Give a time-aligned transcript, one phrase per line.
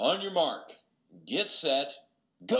[0.00, 0.68] On your mark,
[1.26, 1.90] get set,
[2.46, 2.56] go!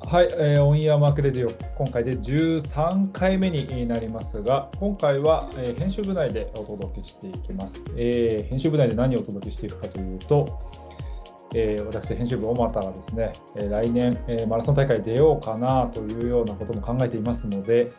[0.00, 8.48] はい、えー、 onyourmark Radio、今回で13回目になりますが、今回は、えー、編集部内でお届けしていきます、えー。
[8.48, 10.60] 編集部内で何をお届けしていくかというと、
[11.56, 17.92] えー、私、編集部、小俣がですね、え来年、えマラソン大会出ようかなというようなことも考えていますので、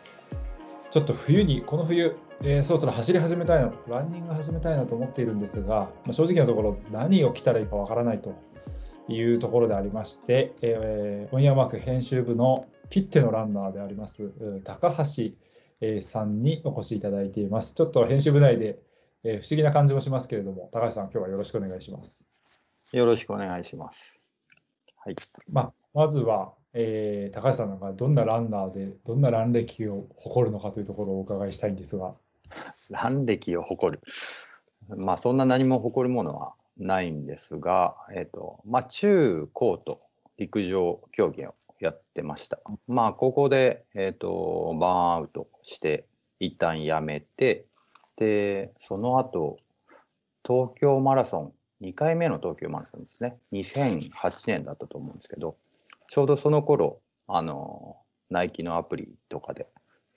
[0.90, 8.34] ちょっと冬に、この冬、えそろそろ走り始めたいなと、ランニング始めたいなと思っているんですが、まあ、正直なところ、何を着たらいいかわからないと
[9.08, 14.30] いうところでありまして、えー、オンヤーマーク編集部の切手のランナーであります
[14.64, 15.32] 高橋
[16.02, 17.74] さんにお越しいただいています。
[17.74, 18.78] ちょっと編集部内で、
[19.24, 22.35] え不思議な感じもしますけれども、高橋さん、今日はよろしくお願いします。
[22.92, 24.20] よろしくお願いします。
[24.96, 25.16] はい。
[25.50, 32.14] まあ、まずは、えー、高橋さんがどんなランナーで、どんなラン歴を誇るのかというところをお伺いしたいんですが。
[32.90, 34.02] ラン歴を誇る。
[34.88, 40.00] まあ、そんな何も誇るものはないんですが、えっ、ー、と、まあ、中高と
[40.36, 42.60] 陸上競技をやってました。
[42.86, 46.06] まあ、高校で、えっ、ー、と、バーンアウトして、
[46.38, 47.66] 一旦やめて、
[48.16, 49.56] で、その後、
[50.46, 53.38] 東京マラソン、2回目の東京マラソンですね。
[53.52, 55.56] 2008年だったと思うんですけど、
[56.08, 57.96] ちょうどその頃、あの、
[58.30, 59.66] ナイキのアプリとかで、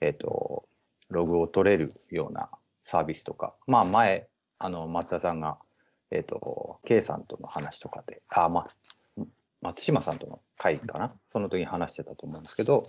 [0.00, 0.68] えっ、ー、と、
[1.08, 2.48] ログを取れるような
[2.84, 5.58] サービスとか、まあ前、あの、松田さんが
[6.10, 8.66] えっ、ー、と、K さんとの話とかで、あ、ま
[9.18, 9.24] あ、
[9.62, 12.84] 松島さんとの会かな、その時に話してたと思うんですけど、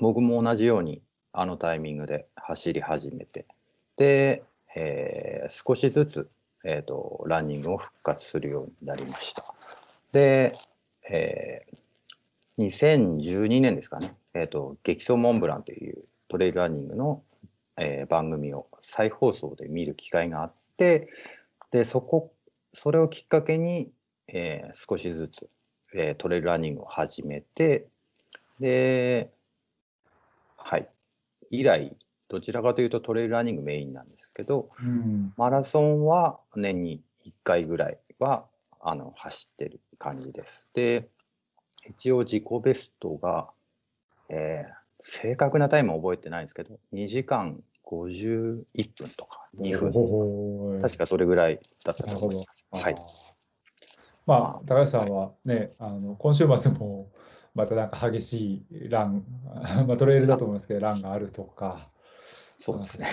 [0.00, 3.46] 僕も同じように、あのタイミングで走り始めて、
[3.96, 4.42] で、
[4.74, 6.30] えー、少しずつ、
[6.64, 9.42] えーと、ランニングを復活するようになりました。
[10.12, 10.52] で、
[11.08, 17.22] えー、2012年ですかね、えーと、激走モンブランというトレイルランニングの、
[17.76, 21.08] えー、番組を再放送で見る機会があって、
[21.70, 22.32] でそこ
[22.72, 23.90] それをきっかけに、
[24.28, 25.48] えー、少しずつ、
[25.94, 27.88] えー、トレイルランニングを始めて、
[28.60, 29.30] で、
[30.56, 30.88] はい。
[31.50, 31.96] 以来、
[32.28, 38.46] どちらかというとトレイルランニングメインなんですけど、うん、マラソンは年に1回ぐらいは
[38.80, 40.68] あの走ってる感じです。
[40.74, 41.08] で、
[41.88, 43.48] 一応自己ベストが、
[44.28, 48.64] えー、正確なタイムは覚えてないんですけど、2時間51
[48.96, 52.66] 分とか2分、確かそれぐらいだったと思います。
[52.70, 52.94] はい、
[54.26, 57.08] まあ、高橋さんはね、あの今週末も
[57.54, 59.24] またなんか激しいラン、
[59.86, 61.88] まあ、トレイルだと思いますけど、ランがあるとか、
[62.58, 63.08] そうですね。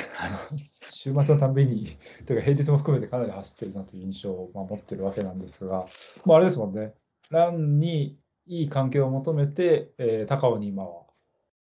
[0.87, 1.87] 週末のたびに、
[2.25, 5.85] というか平日も含めてかなり走ってるなという印象を持ってるわけなんですが、
[6.25, 6.93] まあ、あれですもんね、
[7.29, 11.03] ランにいい環境を求めて、えー、高尾に今は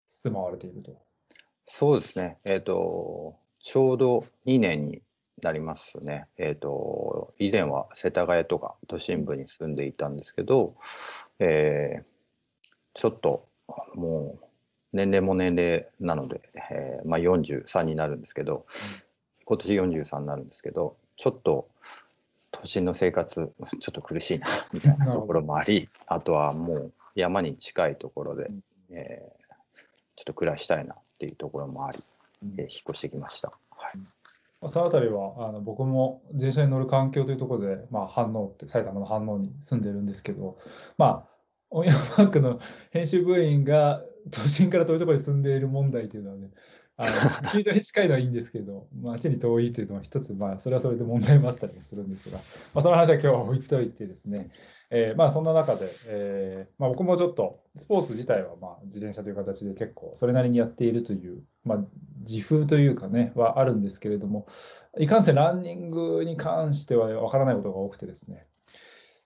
[0.07, 0.97] 住まわれていると。
[1.67, 2.39] そうですね。
[2.45, 5.03] えっ、ー、と、ちょうど2年に
[5.43, 6.27] なりますね。
[6.37, 10.75] えっ、ー、と、以前は世田谷とか都心部に住んでいたんですけど、
[11.39, 12.05] えー、
[12.95, 13.49] ちょっと
[13.95, 14.45] もう
[14.93, 16.41] 年齢も年齢なので、
[16.71, 18.67] えー、まあ、43になるんですけど、
[19.45, 21.69] 今年43になるんですけど、ちょっと
[22.51, 28.49] 都心の生活、ちょっと苦しいな みたいなところもあり、あとはもう山に近いところで、
[28.91, 29.81] えー、
[30.17, 31.99] ちょっと暮らしたいなっていうところもあり、
[32.59, 33.53] えー、引っ越してきました。
[33.71, 34.69] はい。
[34.69, 40.59] そのあたりはあの僕も自転車に乗る環境というところで、まあ、反応って埼玉の反応に住んでるんですけど、
[40.99, 41.31] まあ、
[41.71, 46.51] オンヤマークの編集部員が都心から遠いところに住んでいる問題というのはね、
[46.97, 52.39] あのフィードに近いのはいいんですけど、街に遠いというのは一つ、まあ、それはそれで問題もあったりもするんですが、
[52.75, 54.51] まあ、その話は今日は置いといてですね、
[54.91, 61.79] えー、まあそんな中で、えーまあ、僕もちょっとスポーツ自体はまあ自転車という形で結構それなりにやっているという、まあ、
[62.21, 64.47] 自負というかね、はあるんですけれども、
[64.99, 68.47] いかんせんランニングに関してはわからないことが多くてですね、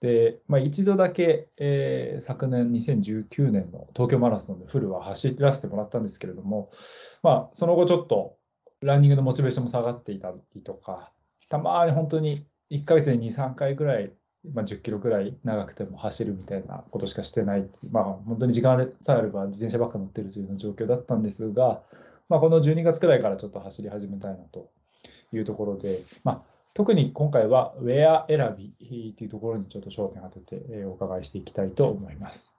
[0.05, 6.69] で、まあ、一度だけ、えー、昨年2019年の東京マラソンでフルは走らせてもらったんですけれども、
[7.23, 8.37] まあ、その後ちょっと
[8.83, 11.11] ランニングのモチベーションも下がっていたりとか、
[11.49, 14.13] たまに本当に1ヶ月に2、3回ぐらい、
[14.53, 21.81] まあ、10キロぐらい長くても走るみたいなことしかしてないまあ、本当に時間さえあれば自転車ばっか乗ってるというような状況だったんですが、
[22.29, 24.69] まあ、この12月くらいからちょっと走り始めたいなと
[25.33, 32.57] いうところで、まあ、特に今回はウェア選びというところにちょっと焦点を当ててお伺いしていきたいと思います。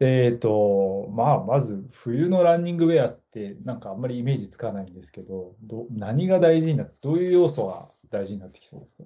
[0.00, 9.04] えっ、ー、と、まあ、まず冬のランニングウェアってなんかあんまりイメージつかないんですけど、ど何が大事になって、どういう要素が大事になってきそうですか？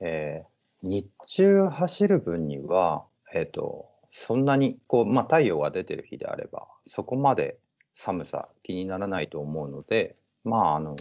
[0.00, 3.04] えー、日中走る分には、
[3.34, 7.58] えっ、と、そんなにこう、まあ、太陽が出てる日であれば、そこまで
[7.94, 10.96] 寒さ気にならないと思うので、まあ、あの、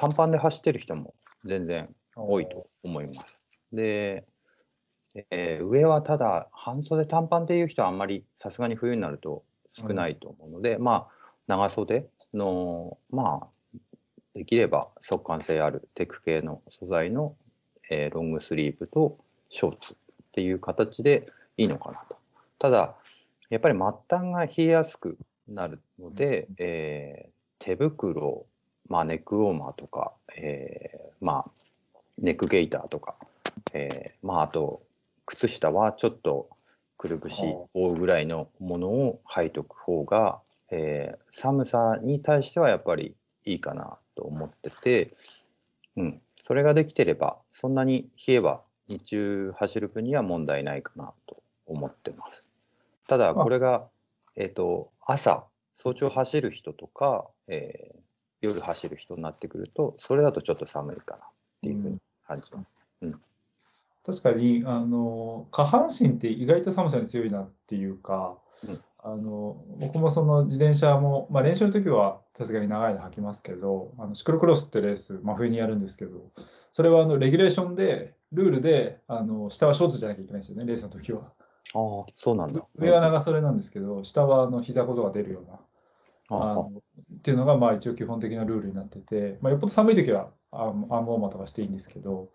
[0.00, 1.14] 短パンで走ってる人も
[1.44, 1.86] 全然
[2.16, 3.38] 多いと思います。
[3.70, 4.24] で、
[5.30, 13.78] えー上はただ、半袖短パンっていう人はあんまりさすがに冬になると少ないと思うので、まあ、長袖の、まあ、
[14.32, 17.36] できれば速乾性あるテク系の素材の、
[17.90, 19.18] えーロングスリーブと
[19.50, 19.96] ショーツっ
[20.32, 22.16] ていう形でいいのかなと。
[22.58, 22.96] ただ、
[23.50, 27.30] やっぱり末端が冷えやすくなるので、えー
[27.62, 28.46] 手袋、
[28.90, 31.50] まあ、ネックウォーマーとか、えーまあ、
[32.18, 33.14] ネックゲイターとか、
[33.72, 34.82] えーまあ、あと、
[35.26, 36.48] 靴下はちょっと
[36.98, 37.40] くるぶし
[37.72, 40.40] 覆うぐらいのものを履いとく方が、
[40.70, 43.14] えー寒さに対してはやっぱり
[43.44, 45.14] いいかなと思ってて、
[45.96, 52.50] うん、それができてれば、そんなに冷えは日中走る分には問題ないかなと思ってます。
[53.06, 53.86] ただ、これが、
[54.34, 55.44] えっ、と、朝、
[55.74, 58.09] 早朝走る人とか、えー
[58.40, 61.28] 夜走る人になってくると、それだとちょっと寒いかなっ
[61.62, 64.20] ていうふうに感じます。
[64.22, 76.30] 確かにあの下半身って意外と寒さに強いなっていうか、うんあの僕もその自転車も、まあ、練習の時はさすがに長いの履きますけど、あのシクロクロスってレース、真冬にやるんですけど、
[76.70, 81.22] それはあのレギュレーションで、ルールであの下はショーツじゃなきゃいけないんですよね、レースの時は。
[81.22, 82.62] ああ、そうなんだ。
[82.76, 85.58] 上は長袖なんですけど、下はあの膝小僧が出るような。
[86.30, 86.72] あの
[87.18, 92.28] っていうのがまあ一応基本的なルールになってて、まあ、よっぽど寒い時はアームウォーマーとかしていいんですけど、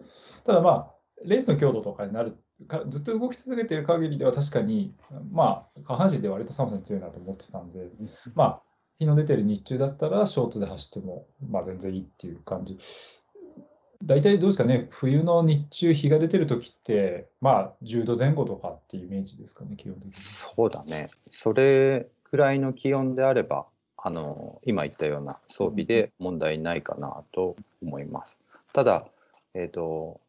[0.43, 2.37] ただまあ、レースの強度とかになる
[2.67, 4.93] か、ずっと動き続けている限りでは確かに、
[5.31, 7.89] まあ、下半身で割と寒さに強いなと思ってたんで、
[8.33, 8.61] まあ、
[8.99, 12.77] 日の出てる日中だったらショーツで走っても、まあ、全然いいっていう感じ。
[14.03, 20.13] 大体どうですかね、冬の日中、日が出てる時って、まあ、10度前後とかっていうイメージですかね、基本的に。
[20.13, 21.07] そうだね。
[21.31, 23.65] それぐらいの気温であれば、
[24.05, 28.37] あの、今言ったような装備で問題ないかなと思います。
[28.71, 29.07] ただ、
[29.55, 30.21] えっ、と、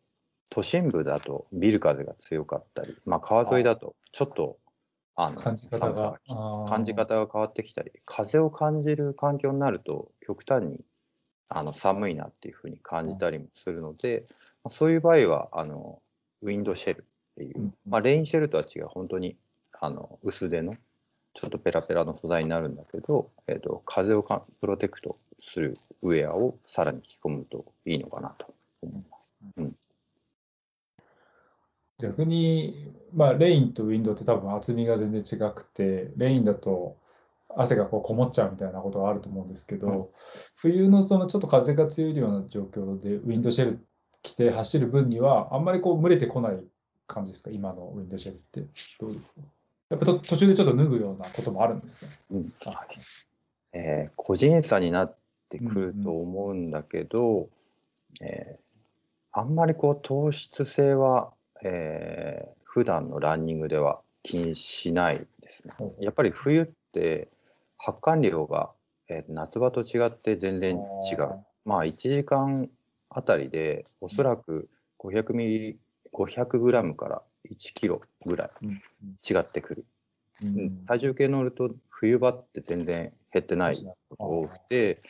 [0.48, 4.56] 都心部だとビル風が強かったり、まあ、川沿いだとちょっと、
[5.14, 6.18] あの、感じ方が。
[6.70, 10.80] 感じ方が変わってきたり、風を感じる環境になると、極端に
[11.50, 14.24] あの寒いなっていうふうに感じたりもするので、
[14.64, 16.00] まあ、そういう場合はあの
[16.40, 17.04] ウィンドシェルっ
[17.36, 17.74] ていう、うん。
[17.86, 19.36] まあ、レインシェルとは違う、本当に
[19.78, 20.72] あの薄手の、
[21.38, 28.92] ちょっとペラペラの素材になるんだけど、えー、と風をかプロテクトするウェアをさらに着込むといいのかなと思
[29.58, 29.76] います。
[31.98, 36.96] 逆に、まあ、レインとウィンドウって多分厚みが全然違くて、レインだと
[37.48, 40.06] 汗がこうこもっちゃうみたいなことがあると思うんですけど、うん
[40.56, 43.86] 冬のそのちょっと風が強いような状況でウィンドシェル
[44.22, 46.60] 着て走る分には、あんまりこう蒸れてこない
[47.06, 48.60] 感じですか、今のウィンドシェルって。
[49.00, 49.55] どうですか？
[49.90, 52.52] やっぱと途中でちょっと脱ぐようなこともあるんですかうん。
[53.72, 55.16] えー個人差になっ
[55.48, 57.48] てくると思うんだけど、
[58.20, 58.66] えー
[59.38, 65.74] あんまりこう糖質性は、えー普段のランニングでは気にしないですね。
[65.98, 67.28] やっぱり冬って
[67.78, 68.70] 発汗量が、
[69.08, 71.44] えー夏場と違って全然違う。
[71.64, 72.68] まあ1時間
[73.08, 74.68] あたりでおそらく
[74.98, 75.78] 500ミリ、
[76.12, 78.70] 500グラムから1キロぐらいうん
[79.28, 79.84] 違ってくる。
[80.42, 80.64] ううん。
[80.66, 85.02] ん体重計乗ると冬場って全然減ってないことが多くて、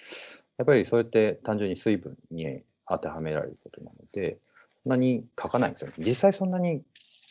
[0.58, 4.38] やっぱりそれって単純に水分に当てはめられることなので、
[4.82, 5.94] そんなに書かないんですよね。
[5.98, 6.82] 実際そんなに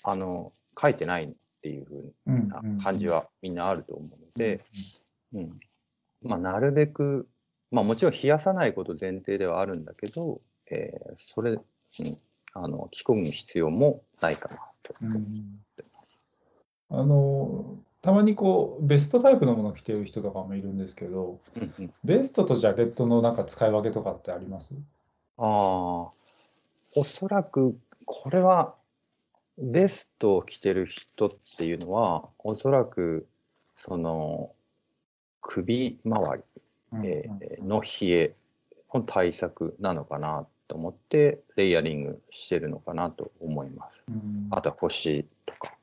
[0.03, 4.59] あの書いてないっていうふううんな感じはみんなあると思うので、
[5.33, 5.59] うん。
[6.21, 7.27] まあ、なるべく、
[7.71, 11.62] まあ、もちろん冷やさないこと前提ではあるんだけど、えーそれ、うん、
[12.55, 14.95] あの着込む必要もないかなと。
[15.01, 15.09] うん。
[15.09, 15.21] 思っ
[15.77, 15.83] て
[16.89, 21.93] うんあのたまにこうベストタイプのものを着てる人とかもいるんですけど、うんうん。
[22.03, 24.75] ベストとジャケットのなんか使い分けとかってあります？
[25.38, 26.12] ああ、お
[27.03, 28.75] そらくこれは
[29.57, 33.27] ベストを着てる人っていうのは、おそらく
[33.75, 34.51] その
[35.41, 36.43] 首周り、
[37.03, 38.35] えーの冷え
[38.93, 44.03] の対策なのかなと思って、レイヤリングしてるのかなと思います。
[44.10, 44.48] うん。
[44.51, 45.75] あとは腰とか、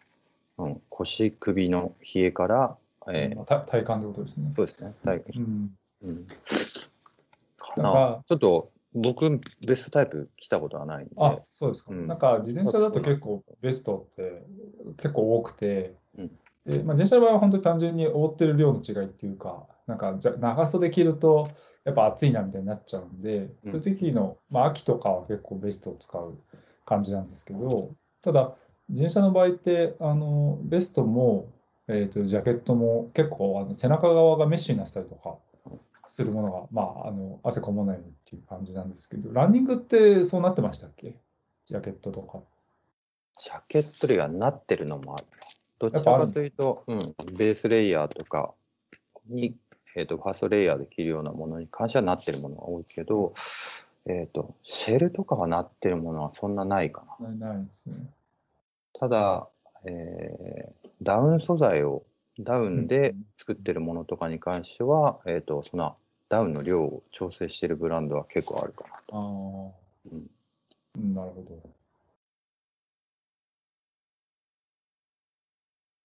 [0.59, 2.77] うん、腰、首の冷えから、
[3.09, 4.53] えーた体感ってことですね。
[4.57, 5.77] そうですね、体うん。
[6.03, 6.27] うん、
[7.57, 8.23] かなんかな。
[8.27, 11.15] ちょっと僕、ベストタイプ着たことはないんで。
[11.17, 11.93] あ、そうですか。
[11.93, 12.07] うん。
[12.07, 14.45] なんか自転車だと結構ベストって
[14.99, 16.29] 結構多くて、うん。
[16.67, 21.49] でまあ、自転車の場合は本当に単純に覆ってる量の違いっていうか、なんかじゃ長袖着ると
[21.85, 26.39] やっぱ暑いなみたいになっちゃうんで、うんそういう時の、まあ、秋とかは結構ベストを使う
[26.85, 27.91] 感じなんですけど、
[28.23, 28.55] ただ、
[28.89, 31.49] 自転車の場合って、あのベストも、
[31.89, 35.37] えーと、ジャケットも結構あの背中側がメッシュになってたりとか
[36.07, 41.17] するものが、まあ、あの汗こまないようにっていう感じなんですけど、ランニングってそうなってましたっけ？
[41.65, 42.41] ジャケットとか。
[43.39, 45.25] ジャケット類がなってるのもある。
[45.79, 46.99] どちらかというと、うん、
[47.37, 48.55] ベースレイヤーとか
[49.29, 49.57] に、
[49.97, 53.35] えーと、ファーストレイヤーで着るようなものに関してはなってるものが多いけど、
[54.07, 57.29] えーと、シェルとかはなってるものはそんなないかな。
[57.29, 57.97] ないないですね。
[58.99, 59.49] ただ、
[59.85, 62.05] えーダウン素材を
[62.39, 65.97] ダウンで作ってるものとかに関しては、えーと、その
[66.29, 69.75] ダウンの量を調整してるブランドは結構あるかなと。
[70.07, 70.19] あ
[70.97, 71.71] うん、なるほど。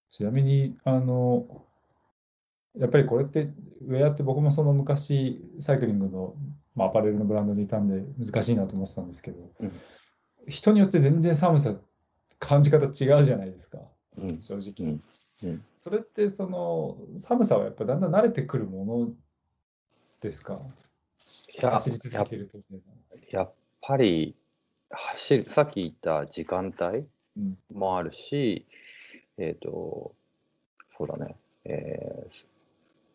[0.10, 1.67] ちなみに、あの、
[2.80, 3.50] やっぱりこれって、
[3.86, 6.36] ウェアって僕もその昔、サイクリングの、
[6.76, 9.72] まあ、アパレルのブランドにいたんで、難しいなと思ってたんですけど、うん。
[10.48, 11.76] 人によって全然寒さ、
[12.40, 12.88] 感じ方違
[13.22, 13.80] うじゃないですか、
[14.18, 14.42] うん。
[14.42, 14.92] 正直。
[14.92, 15.04] うん。
[15.44, 15.66] うん。
[15.78, 19.12] それって、その、寒さはやっぱだんだん慣れてくるもの
[20.20, 20.62] ですか？
[21.60, 22.60] 走り続やけてると。
[23.32, 24.36] やっぱり
[24.92, 27.06] 走る、さっき言った時間帯
[27.38, 27.58] うん。
[27.74, 28.66] もあるし、
[29.38, 30.16] えっ、と、
[30.90, 32.57] そうだね、えー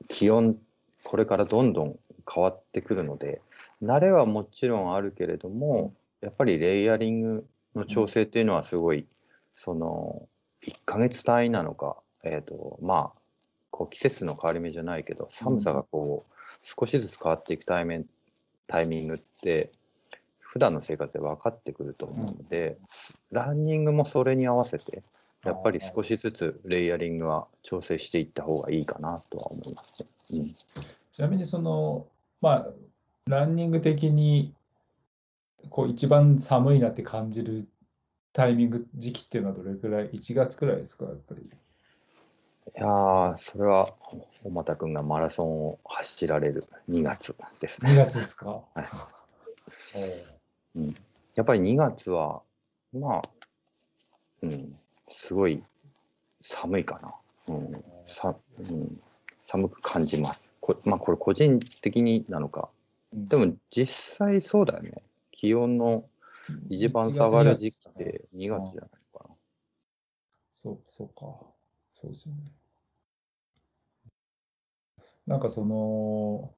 [0.09, 0.59] 気温、
[1.05, 1.99] これからどんどん
[2.33, 3.41] 変わってくるので、
[3.83, 9.07] 慣れはもちろんあるけれども、やっぱりレイヤリングの調整っていうのはすごい、
[9.57, 10.29] その、
[10.63, 13.19] 1ヶ月単位なのか、えっ、と、まあ、
[13.71, 18.09] こう季節の変わり目じゃないけど、寒さがこう、少しずつ変わっていくタイミング
[18.73, 19.71] タイミングって、
[20.39, 22.79] 普段の生活で分かってくると思うので、
[23.31, 25.03] ランニングもそれに合わせて、
[25.45, 30.03] やっぱり少しずつレイヤリングは調整していった方がいいかなとは思います
[30.39, 30.55] ね。
[31.11, 32.07] ちなみにその、
[32.41, 32.67] まあ、
[33.27, 34.55] ランニング的に
[35.71, 37.67] こう一番寒いなって感じる
[38.33, 41.43] タイミング、時期っていうのはどれくらい ?1 月くらいですか、やっぱり。
[41.43, 41.45] い
[42.77, 43.93] やー、それは、
[44.43, 47.97] 小俣君がマラソンを走られる2月です2ね。
[47.97, 48.47] 月ですか？
[48.75, 48.87] はい
[50.77, 50.97] うん、
[51.35, 52.43] やっぱり2月は、
[52.93, 53.23] まあ、
[54.43, 54.77] うん、
[55.13, 55.63] すごい
[56.43, 57.55] 寒いかな。
[57.55, 57.73] うん
[58.09, 59.01] さうん、
[59.43, 60.51] 寒く感じます。
[60.61, 62.69] こまあ、これ個人的になのか。
[63.13, 65.03] うんでも実際そうだよね。
[65.33, 66.05] 気温の
[66.71, 69.35] 一番下がる時期っ1月て2月じゃないのかな。
[70.53, 71.47] そう、そうか。
[71.93, 72.41] そうですよね。
[75.27, 76.55] なんかその、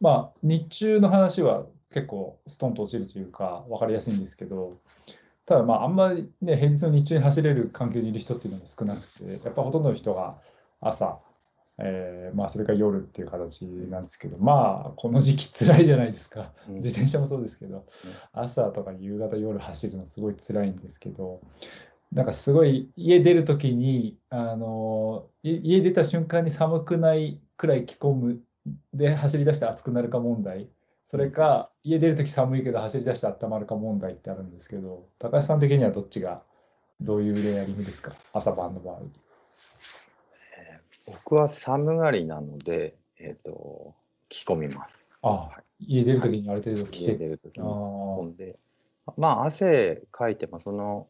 [0.00, 4.78] まあ、日中の話は結構ストンと落ちるというか、分かりやすいんですけど、
[5.50, 10.36] ただまあ、あんまりね、平日の日中に走れる環境にいる人っていうのも少なくて、やっぱほとんどの人が
[10.80, 11.18] 朝、
[11.78, 16.52] えーまあ、それから夜っていう形なんですけど、まあ、この時期辛いじゃないですか。
[16.68, 16.74] うん。
[16.76, 17.84] 自転車もそうですけど、
[18.32, 21.40] 朝とか夕方、夜走るのすごい辛いんですけど、
[22.12, 28.40] なんかすごい家出るときに、あのい家出た瞬間に寒くないくらい着込む
[28.94, 30.68] で走り出して暑くなるか問題、
[31.10, 36.40] それか家出るとき寒いけど走り出して温まるか問題ってあるんですけど、高橋さん的にはどっちが
[37.00, 39.00] どういうレイヤリングですか、朝晩の場合。
[41.06, 43.92] 僕は寒がりなので、えっ、と、
[44.28, 45.08] 着込みます。
[45.22, 48.56] ああ、家出るときにある程度着て、家出るときに着込んで、
[49.16, 51.08] まあ汗かいてもその、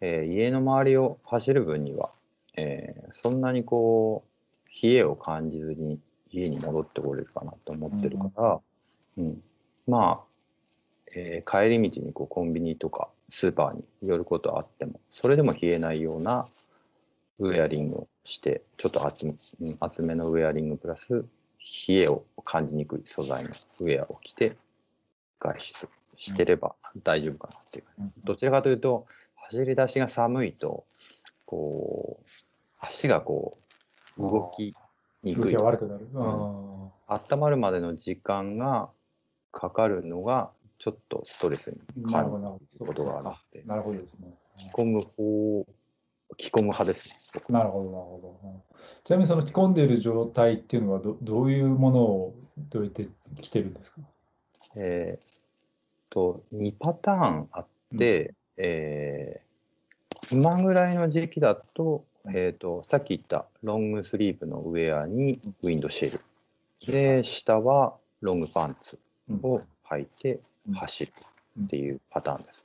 [0.00, 2.10] えー家の周りを走る分には、
[2.56, 8.60] えーそんなにこう冷えを感じずに家に戻ってこれるかなと思ってるから、
[9.18, 9.42] うん。
[9.86, 10.24] まあ、
[11.14, 16.46] えー帰り道にこうコンビニとかスーパーに寄ることはあってもそれでも冷えないような
[17.38, 21.24] ウェアリングをしてちょっと厚め,、うん、厚めのウェアリングプラス
[21.88, 24.56] 冷えを感じにくい素材のウェアを着て
[25.40, 28.12] 外出してれば大丈夫かなっていう、うん。
[28.24, 30.84] どちらかというと走り出しが寒いと
[31.44, 32.26] こう
[32.80, 33.58] 足がこ
[34.18, 34.74] う動き
[35.22, 36.06] に動きくいが悪くなる。
[37.06, 38.88] 温まるまでの時間が
[39.54, 44.34] かかるのがちょっとストレスにあ、なるほ感ど、じることがあるのでなるほどですね。
[44.58, 45.66] 着込む方
[46.36, 47.16] 着込む派ですね。
[47.34, 48.48] 僕なるほど、なるほど。
[48.48, 48.62] うん
[49.02, 52.34] ちなみにその着込んでいる状態っていうのはど、どういうものを
[52.70, 53.08] どうやって
[53.40, 54.00] 着てるんですか？
[54.76, 55.40] えー
[56.10, 57.66] と2パターンあっ
[57.98, 59.44] て、えー
[60.30, 66.92] 今ぐらいの時期だと,、えー、とさっき言ったロングスリープのウェアにウィンドシェル。
[66.92, 68.98] で下はロングパンツ
[69.42, 71.12] を履いてうん走る
[71.64, 72.64] っていうパターンです。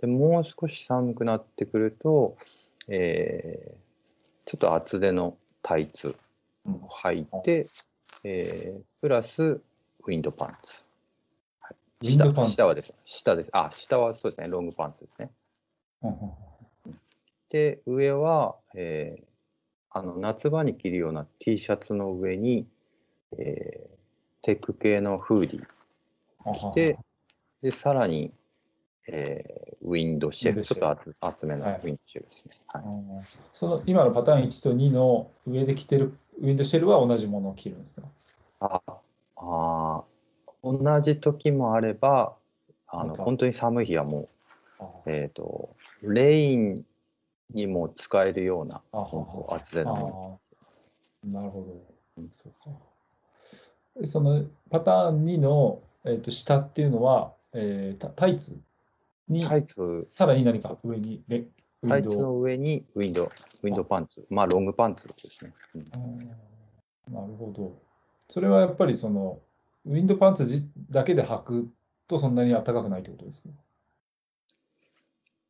[0.00, 2.36] でもう少し寒くなってくると、
[2.88, 3.82] えー
[4.44, 6.16] ちょっと厚手のタイツ
[6.66, 7.68] うんを履いて、
[8.24, 10.84] えープラスウィンドパンツ。
[11.60, 11.70] は
[12.02, 12.94] い下下はです。
[13.04, 13.50] 下です。
[13.52, 14.48] あ、下はそうですね。
[14.48, 15.30] ロングパンツですね。
[16.02, 16.98] うんうん
[17.48, 19.24] て、上は、えー
[19.94, 22.66] あの夏場に着るような T シャツの上に、
[23.38, 23.92] えー
[24.44, 25.68] テック系のフーディー
[26.44, 26.98] 着て、
[27.62, 28.32] で、さらに、
[29.08, 31.80] えーウィンドシェル、ちょっと厚厚めのウはい。
[31.80, 32.54] ィンドシェルですね。
[32.68, 32.84] はい。
[32.84, 33.26] うん。
[33.52, 38.02] その今のパターン1と2の上で着てるウィンドシェルは同じものを着るんですか？
[38.60, 38.80] あ
[39.36, 42.36] あー同じ時もあれば、
[42.86, 44.28] あの本当に寒い日はも
[44.78, 46.84] あう、えっ、と、レイン
[47.52, 50.38] にも使えるような、厚手あの。
[51.24, 51.66] なるほど。
[52.18, 52.28] うん。
[52.30, 52.70] そうか。
[54.00, 58.60] えそのパターン2の、えー、と下っていうのは、えータタイツ
[59.28, 65.52] にタイツ、さらに何か上にレウィンドウタイツの上にウィンド、ウィンドパンツ、まあロングパンツですね。
[65.74, 66.52] うんうん
[67.12, 67.76] なるほど。
[68.28, 69.40] それはやっぱりその
[69.84, 71.68] ウィンドパンツじだけで履く
[72.06, 73.52] とそんなに暖かくないってことですね。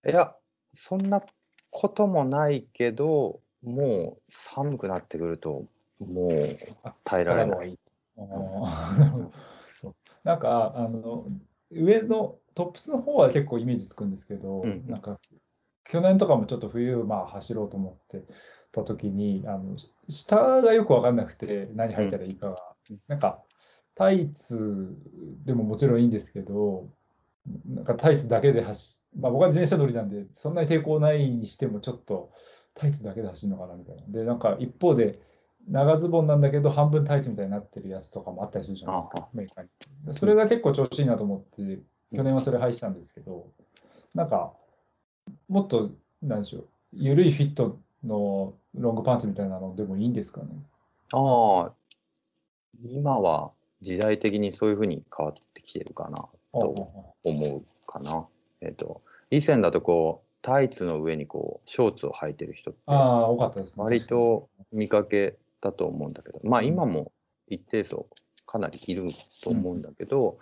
[0.09, 0.35] いや、
[0.75, 1.23] そんな
[1.71, 5.67] こともないけど、もう寒くなってくると、
[6.01, 6.31] もう
[7.05, 7.71] 耐えられない。
[7.71, 7.79] い。
[8.19, 9.33] あーなるほどそう
[10.25, 11.27] なんかあの
[11.71, 14.85] 上のトップスの方は結構イメージつくんですけど、うん。
[14.87, 15.19] なんか
[15.85, 18.25] 去年とかもちょっと冬、まあ、走ろうと思って
[18.71, 22.57] た時にあのし下がよく分かんなくて何履いたらいいかが、
[22.91, 22.99] うん。
[23.09, 23.43] なんか
[23.95, 24.97] タイツ
[25.45, 26.89] でももちろんいいんですけど
[27.67, 32.33] なんかタイツだけで走まあ僕は自転車乗りなんでそんなに抵抗ないにしてもちょっと
[32.75, 34.03] タイツだけで走るのかなみたいな。
[34.09, 35.19] でなんか一方で
[35.69, 39.71] 長ズボンなんだけど半分タイツみたいになってるやつとかもあったりするじゃないですあかメーカーに。
[40.07, 41.79] でそれが結構調子いいなと思って
[42.15, 43.47] 去年はそれ履いてたんですけど
[44.15, 44.53] なんか
[45.49, 45.91] もっと
[46.23, 50.49] なんでしょう緩いフィットのロングパンツみたいなのでもいいんですかね？
[51.13, 51.73] ああ、
[52.85, 56.17] 今は時代的にそういうふうに変わってきてるかな
[56.53, 56.75] と
[57.25, 58.27] 思うかな。
[58.61, 63.85] えっ、と、以前だとこう、タイツの上にこう、ショーツを履いてる人ってああ多かったですね。
[63.85, 67.13] 割と見かけたと思うんだけど、まあ今も
[67.49, 67.97] 一定数
[68.47, 69.05] かなりいる
[69.43, 70.39] と思うんだけど、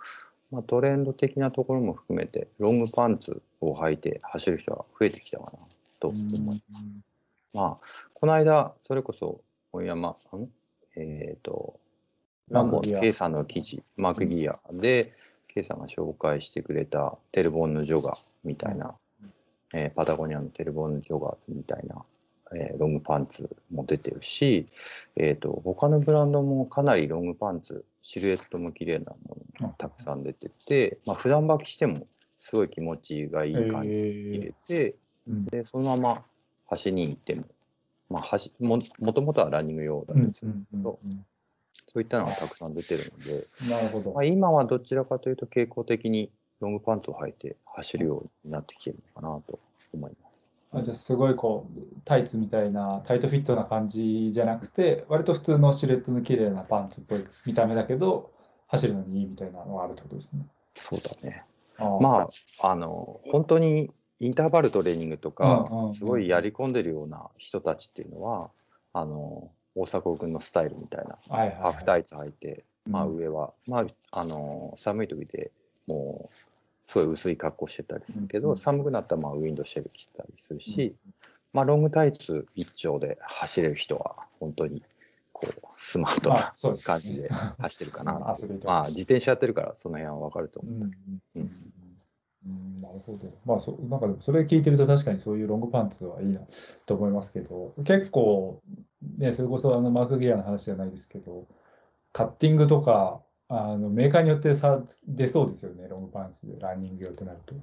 [0.51, 5.51] まあトレンド的なところも含めて、ロングパンツを履いて走る人が増えてきたかな
[5.99, 6.65] と思います。
[7.53, 10.15] まあ、この間、それこそ、本山、ん？
[10.95, 11.79] えっ、と、
[12.49, 15.13] ランボマー K さんの記事、マークギアで、
[15.47, 18.95] K さんが紹介してくれたテルボンヌジョガみたいな、
[19.73, 22.03] えーパタゴニアのテルボンヌジョガみたいな、
[22.55, 24.67] えーロングパンツも出てるし、
[25.15, 32.07] えっ、と、他のブランドもかなりロングパンツ、シルエットも綺麗なものもたくさん出てて、まあ、普段履きしても
[32.39, 34.95] すごい気持ちがいい感じで入えれて、
[35.27, 35.45] うん。
[35.45, 36.23] で、そのまま
[36.67, 37.45] 走りに行っても、
[38.09, 40.99] まあ、走ももともとはランニング用だうんんですけど、
[41.93, 44.11] そういったのがたくさん出てるので、うんなるほど。
[44.13, 49.59] まあ、今はどちらかというと傾向的にロングパンツを履いて走るようになってきてるのかなと
[49.93, 50.30] 思います。
[50.73, 58.31] あじゃあすごいこうタイツみたいなタイトフィットな感じじゃなくて割と普通のシルエットの綺麗なパンツっぽい見た目だけど
[58.67, 60.45] 走るのにいいみたいなのがあるってことですね。
[60.75, 61.43] そうだね。
[61.99, 62.27] ま
[62.61, 68.51] あ、あの、本当にインターバルトレーニングとかすごいやり込んでるような人たちっていうのは、
[68.93, 75.51] あの、大迫君のスタイルみたいな、はいはいはいハーフタイツ履いて、まあうん上は、まあ、あの、寒い時で
[75.87, 76.50] もう、
[76.85, 78.57] すごい薄い格好してたりするけど、うん。
[78.57, 80.95] 寒くなったらまあウィンドシェル着てたりするし、
[81.53, 84.83] まあロングタイツ一丁で走れる人は、本当に、
[85.31, 86.49] こう、スマートな
[86.83, 88.13] 感じで走ってるかな。
[88.63, 90.73] まあ自転車やってるから、その辺はわかると思う。
[90.73, 90.91] うんうん
[91.35, 91.73] うん
[92.45, 92.77] うん。
[92.81, 93.31] なるほど。
[93.45, 96.41] まあそ、なんかでもそれ聞いてると確かにそういうロングパンツはいいな
[96.85, 98.61] と思いますけど、結構、
[99.17, 101.47] ね、それこそあのマークギアの話じゃないですけど、
[102.13, 103.21] カッティングとか、
[103.53, 107.53] あのメーカーによって差出そうですよね、ロングパンツでランニング用ってなると。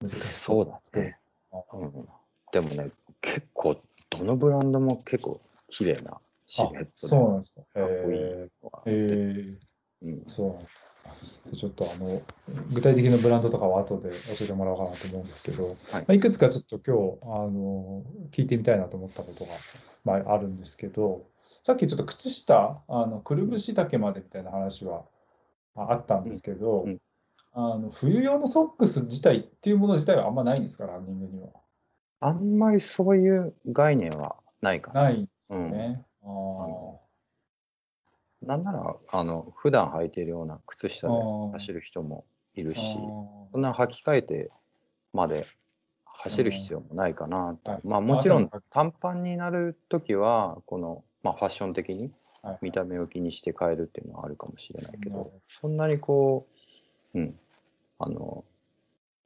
[0.00, 0.18] 難しい。
[0.18, 1.18] そうだね。
[1.52, 2.08] あうん、
[2.52, 3.76] でもね、結構、
[4.10, 7.62] どのブランドも結構綺麗なシルエットそうなんですか。
[7.62, 9.56] かっこいいへのがあってえー、
[10.02, 10.68] うんそうなんだ。
[11.56, 12.22] ちょっとあの
[12.72, 19.50] 具体的なブランドとかは後で教えてもらおうかなと思うんですけど、はいまあ、いくつかちょっと今日あの聞いてみたいなと思ったことが、
[20.04, 21.26] まあ、あるんですけど、
[21.62, 25.02] さっきちょっと靴下、あのくるぶし丈までみたいな話はあ
[25.76, 27.00] あったんですけど、うんうん
[27.56, 31.50] あの冬用のソックス自体っていうもの自体はあんまないんですか、ランニングには。
[32.18, 35.04] あんまりそういう概念はないかな。
[35.04, 36.04] ないんですよね。
[36.24, 37.04] あー
[38.44, 41.14] なんなら、あの、普段履いているような靴下で
[41.52, 42.82] 走る人もいるし、あ
[43.52, 44.50] そんな履き替えて
[45.12, 45.46] まで
[46.04, 47.80] 走る必要もないかなとはい。
[47.84, 52.12] まあもちろん短パンになるときは、この、まあファッション的にはい
[52.60, 56.46] 見た目を気にして変えるっていうのはあるかもしれないけどそんなにこ
[57.14, 57.38] う、うん、
[57.98, 58.44] あの、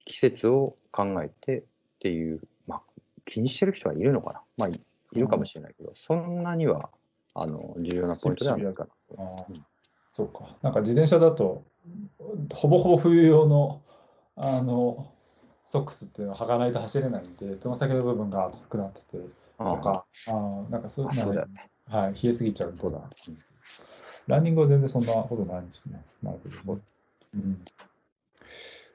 [0.05, 1.63] 季節を考えてっ
[2.01, 2.83] ていう、まあ
[3.25, 4.43] 気にしてる人はいるのかな。
[4.57, 4.81] まあ、い
[5.13, 6.91] いるかもしれないけど、そんなには
[7.35, 8.91] あの重要なポイントではないかな。
[9.19, 9.61] あー
[10.13, 10.57] そうか。
[10.63, 11.63] なんか自転車だと、
[12.55, 13.83] ほぼほぼ冬用の、
[14.35, 15.13] あの、
[15.65, 19.19] ソックスっていうのは履かないと走れないんで、つま先の部分が熱くなってて、
[19.59, 21.71] あとか、あーなんかそうあいうのそうだよね。
[21.89, 23.01] はい、冷えすぎちゃうとだ。
[24.27, 26.05] ランニングは全然そんなことないんですね。
[26.23, 26.81] なるほど。
[27.35, 27.63] うん、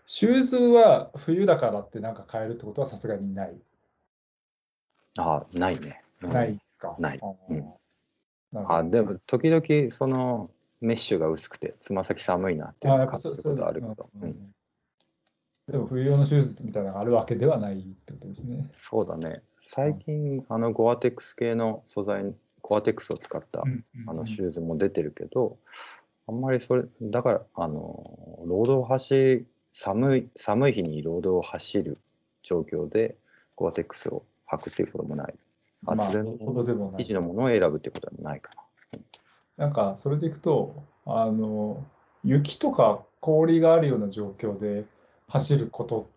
[0.05, 3.55] シューズは冬だからってなんか変えるってことはさすがにない。
[5.17, 6.03] あないね。
[6.23, 6.95] うんないですか？
[6.99, 7.73] ないうん
[8.55, 14.09] あでも、時々、そのメッシュが薄くて、つま先寒いなっていうことあるけど、
[15.67, 18.69] でも冬用のシューズみたいなのがあるわけではないってことですね。
[18.75, 19.41] そうだね。
[19.59, 25.57] 最近、あのゴアテックス系の素材、ゴアテックスを使ったうんあのシューズも出てるけど、
[26.27, 28.01] あんまりそれ、だから、あの、
[28.45, 31.97] ロードを走、寒い、寒い日にロードを走る
[32.41, 33.15] 状況で、
[33.55, 35.33] ゴアテックスを履くっていうこともない。
[35.81, 38.51] まあ、厚手の生地のものを選ぶっていうことでもないか
[39.57, 39.65] な。
[39.65, 40.73] なんか、それでいくと、
[41.05, 41.85] あの、
[42.23, 44.85] 雪とか氷があるような状況で
[45.27, 46.07] 走ること、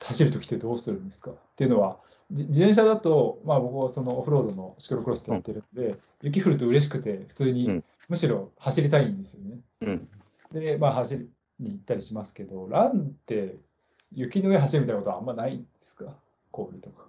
[0.00, 1.30] 走るときってどうするんですか？
[1.30, 9.56] っていうのは、じ自転車だと、まあ僕はそのオフロードのシクロクロスってやってるんで、雪降ると嬉しくて、普通に、うんむしろ走りたいんですよね。
[9.80, 10.08] うん。
[10.52, 13.56] で、まあ走りに行ったりしますけど、ランって
[14.12, 16.12] 雪の上走るみたいなことはあんまないんですか？
[16.50, 17.06] 氷とか。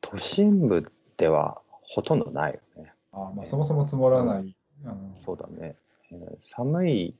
[0.00, 0.82] 都心部
[1.16, 2.92] ではほとんどないよね。
[3.12, 4.56] あまあそもそも積もらない。
[4.84, 5.76] うんそうだね。
[6.10, 7.14] えー寒い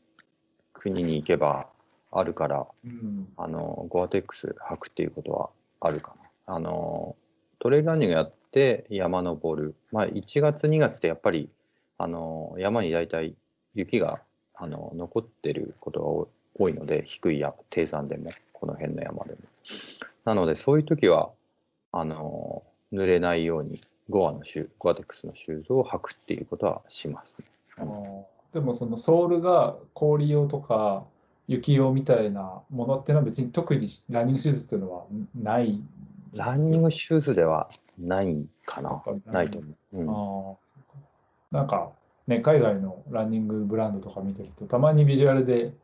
[0.73, 1.69] 国に行けば
[2.11, 6.22] あるから、うんあの、ゴアテックス履くっていうことはあるかな。
[6.55, 7.17] あの、
[7.61, 9.75] トレイルランニングやって山登る。
[9.91, 11.49] まあ、1月、2月ってやっぱり、
[11.97, 13.35] あの、山に大体
[13.75, 14.21] 雪が、
[14.55, 19.38] あの、残ってることが多いので、低い山、低山でも、この辺の山でも。
[20.27, 21.31] なので、そういう時は、
[21.91, 22.62] あの、
[22.93, 27.47] 濡れないように、ゴアのシュー、ゴアテックスのシューズを履くっていうことはしますね。
[27.79, 31.05] あーでもそのソールが氷用とか
[31.49, 35.81] 雪用みたいなものっていうのは別に特にランニングシューズっていうのはない。
[36.35, 37.68] ランニングシューズでは
[37.99, 39.03] ないかな。
[39.27, 40.59] ないと思う。
[41.53, 41.57] うん。
[41.57, 41.92] なんか
[42.27, 45.75] ね、海外のランニングブランドとか見てると、たまにビジュアルで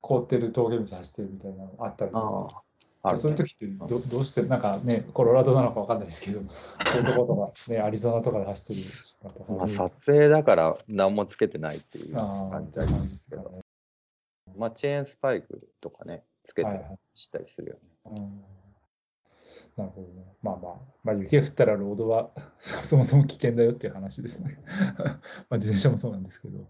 [0.00, 7.36] 凍ってる峠道走ってるみたいなのあったりとあか、あ、そういう時ってどどうして、なんかね、コロラドなのかわかんないですけど、そういうとこと
[7.66, 9.52] か、ね、アリゾナとかで走ってる人とか。
[9.52, 13.60] まあ、撮影だから何もつけてないっていう感じだけじですかね。
[14.56, 16.98] まあ、チェーンスパイクとかね、つけてはいはい。
[17.14, 17.76] したりするよ
[18.14, 18.16] ね。
[18.16, 18.57] うん
[19.78, 20.24] なるほどね。
[20.42, 20.72] まあまあ、
[21.04, 24.58] まあ、雪が降ったらロードはそ そもそも危険だよっていう話ですね。
[25.48, 26.66] まあ自転車もそうなんですけど。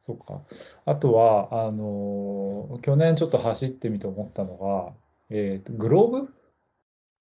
[0.00, 0.42] そうか。
[0.84, 4.92] あとは、あのー去年ちょっと走ってみて思ったのが、
[5.30, 6.34] えーと、グローブ？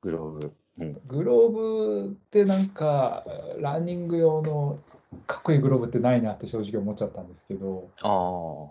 [0.01, 0.53] グローブ。
[0.79, 1.01] うん。
[1.05, 3.23] グローブってなんか、
[3.59, 4.79] ランニング用の
[5.27, 8.67] かっこいいグローブってないなって正直思っちゃったんですけど、あ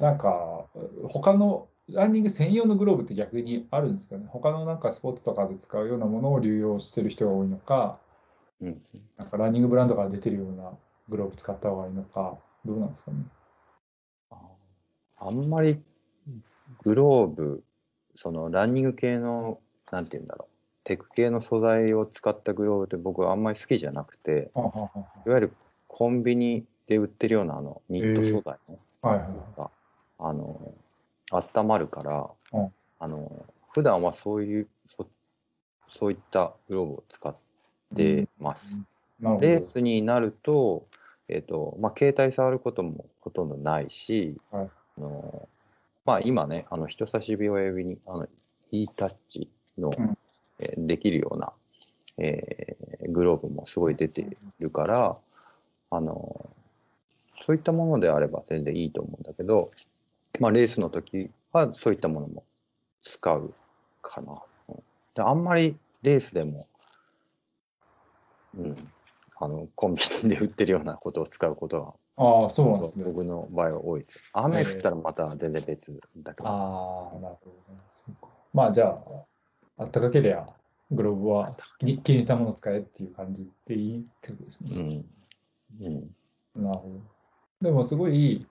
[0.00, 0.04] あ。
[0.04, 0.66] なんか、
[1.08, 4.26] 他のランニング専用のグローブって逆にあるんですかね？
[4.28, 7.98] 他のなんかスポーツとかで使うようなものを流用してる人が多いのか、
[8.60, 8.82] うん。
[9.16, 10.72] なんかランニングブランドから出てるような
[11.08, 13.18] グローブ使った方がいいのか、どうなんですかね？
[15.18, 15.80] あんまり
[16.82, 17.62] グローブ、
[18.16, 19.60] そのランニング系の、
[19.92, 24.90] なんて言うんだろう、テク系の素材を使ったグローブって僕はあんまり好きじゃなくて、ははは
[25.24, 25.52] いわゆる
[25.86, 29.70] コンビニで売ってるようなあのニット素材の、はいはいが
[30.18, 30.74] あの
[31.30, 35.06] 温まるから、うんあの普段はそういうそ
[35.88, 37.36] そういったグローブを使っ
[37.94, 38.80] てます。
[39.20, 39.46] なるほど。
[39.46, 40.86] レースになると,、
[41.28, 45.48] えーとまあ、携帯触ることもほとんどないし、はいあの
[46.06, 48.26] まあ、今ねあの人差し指親指にあの
[48.70, 50.18] e タッチの、うん
[50.58, 51.52] えーできるような、
[52.16, 54.26] えーグローブもすごい出てい
[54.58, 55.16] るから、
[55.90, 56.50] あの
[57.10, 59.70] そういったものであれば全然いいと思うんだけど、
[60.40, 62.44] まあ、レースの時はそういったものも
[63.02, 63.54] 使う
[64.02, 64.32] かな。
[64.68, 64.76] うん
[65.14, 66.66] であんまりレースでも、
[68.54, 68.74] うん、
[69.40, 73.04] あのコンビニで売ってるようなことを使うことがああ、そうなんですね。
[73.04, 74.20] 僕の場合は多いですよ。
[74.32, 76.48] 雨降ったらまた全然別だけど。
[76.48, 77.80] ああ、なるほどね。
[78.54, 80.46] まあじゃあ、あったかけりゃ、
[80.90, 84.82] グローブは気に入ったものを使えっていう感じでいいってことですうね。
[84.82, 85.04] ん。
[85.84, 86.64] うん。
[86.64, 87.00] なるほど。
[87.60, 88.46] でもすごい、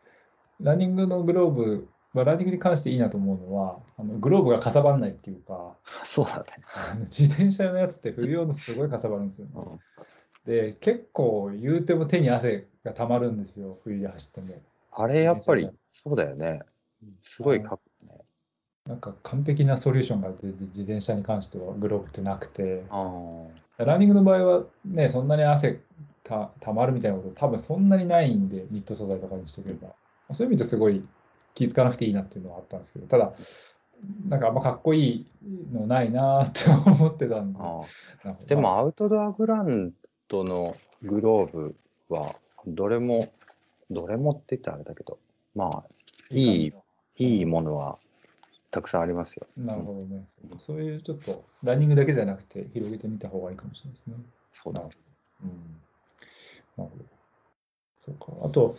[0.62, 6.46] ランニングのグローブ、まあ、ランニングに関していいなと思うのは、あのグローブがかさばんないっていうか、そうだね。
[7.02, 9.52] 自転車のやつって冬用のすごいかさばるんですよね。
[9.56, 9.80] うん
[10.46, 14.62] で、結構言うても手に汗がたまるんですよ、冬で走っても。
[14.91, 16.62] あれやっぱりそうだよね。
[17.24, 18.22] すごいかっこいいね。
[18.86, 23.12] なんか完璧なソリューションが出て自転車に関してはグローブってなくて、あ
[23.78, 25.82] ランニングの場合はね、そんなに汗
[26.24, 29.94] たたまるみたいなこと多分そんなにないんで、ニット素材とかにしておけば。
[30.32, 31.04] そういう意味ですごい
[31.54, 33.34] 気付かなくていいなっていうのはあったんですけど、ただ、
[34.28, 35.26] なんかあんまかっこいい
[35.72, 37.60] のないなーって思ってたんで。
[38.46, 39.94] でもアウトドアブラン
[40.28, 41.76] ドのグローブ
[42.10, 42.34] は
[42.68, 43.22] どれも
[43.90, 45.20] どれもって言ったらあれだけど
[45.54, 45.84] まあ
[46.32, 46.74] いい
[47.18, 47.96] いいものは
[48.72, 49.48] たくさんありますよ。
[49.58, 50.28] なるほどね。
[50.58, 54.16] そういうちょっとランニングだけじゃなくて広げてみた方がいいかもしれないですね。
[54.52, 54.82] そうだ。
[54.82, 55.50] うん。
[56.76, 57.06] なるほど。
[58.00, 58.48] そうか。
[58.48, 58.76] あと、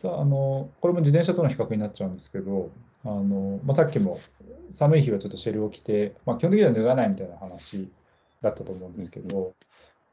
[0.00, 2.70] さあの、これも自転車との比較になっちゃうんですけど、
[3.04, 4.18] あの、まあ、さっきも
[4.70, 7.86] 寒い日はちょっとシェルを着て、まあ、基本的には脱がないみたいな話
[8.40, 9.52] だったと思うんですけど、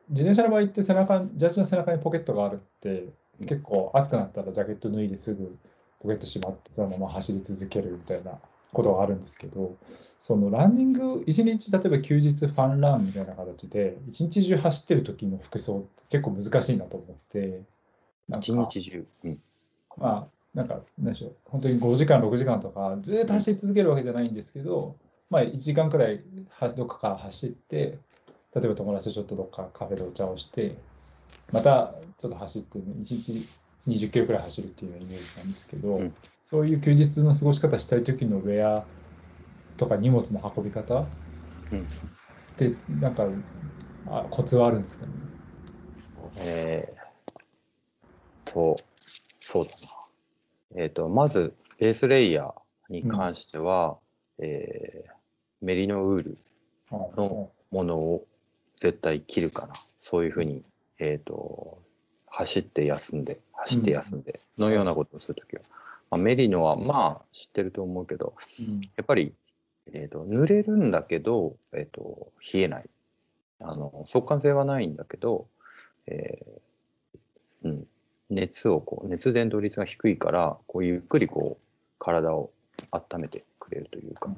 [0.09, 3.05] 自転車の場合って背中、ジャージの背中にポケットがあるって、
[3.39, 5.57] 結構暑くなったらジャケット脱いですぐ
[6.01, 8.31] ポケットしまってそのまま走り続けるみたいな
[8.73, 9.77] ことがあるんですけど、
[10.19, 17.61] そのランニング、一日、例えば休日ファンランみたいな形で、一日中走ってる時の服装って結構難しいなと思って、
[18.27, 19.05] なん一か、日中。
[19.23, 19.39] うん
[19.97, 24.95] まあ、なんか、なんでしょう、本当に5時間、6時間とか、ずーっと走り続けるわけじゃないんですけど、
[25.29, 27.99] まあ、1時間くらいはどっかから走って、
[28.55, 30.77] 例えば友達とちょっとどっかカフェでお茶をして、
[31.51, 33.47] またちょっと走って、1日
[33.87, 36.13] 20キロくらい走るっていうイメージなんですけど、うん。
[36.45, 38.85] そういう休日の過ごし方したい時のウェア
[39.77, 41.09] とか荷物の運び方っ
[41.71, 41.87] うん。
[42.55, 43.27] て、なんか、
[44.07, 45.13] あコツはあるんですかね？
[46.39, 48.75] えー、と、
[49.47, 49.71] そうだ
[50.75, 50.81] な。
[50.83, 53.97] えっ、と、まず、ベースレイヤーに関しては、
[54.39, 55.17] えー
[55.59, 56.37] メリノウール
[56.91, 58.27] のものを
[58.79, 59.73] 絶対着るかな。
[59.99, 60.61] そういうふうに、
[60.99, 61.81] えっ、と、
[62.27, 65.63] 走って休んで、走って休んで、のようなことをするときは。
[66.11, 69.33] まあ、メリノは、まあ、知ってると思うけど、うんやっぱり、
[69.87, 72.89] えー、と濡れるんだけど、えー、と冷えない
[73.61, 75.47] あの速乾性はないんだけど、
[76.07, 77.87] えーうん、
[78.29, 81.63] 熱をこう熱伝導率が低いからこうゆっくりこう
[81.99, 82.51] 体を
[82.91, 84.29] 温めてくれるというか、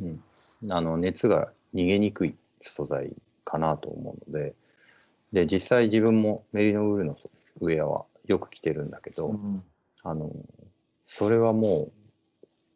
[0.00, 0.22] うん、
[0.70, 3.14] あの熱が逃げにくい素材
[3.44, 4.54] かなと思うので。
[5.32, 7.16] で実際自分もメリノウールの
[7.60, 9.62] ウェアはよく着てるんだけど、うん。
[10.02, 10.30] あの
[11.04, 11.92] それはもう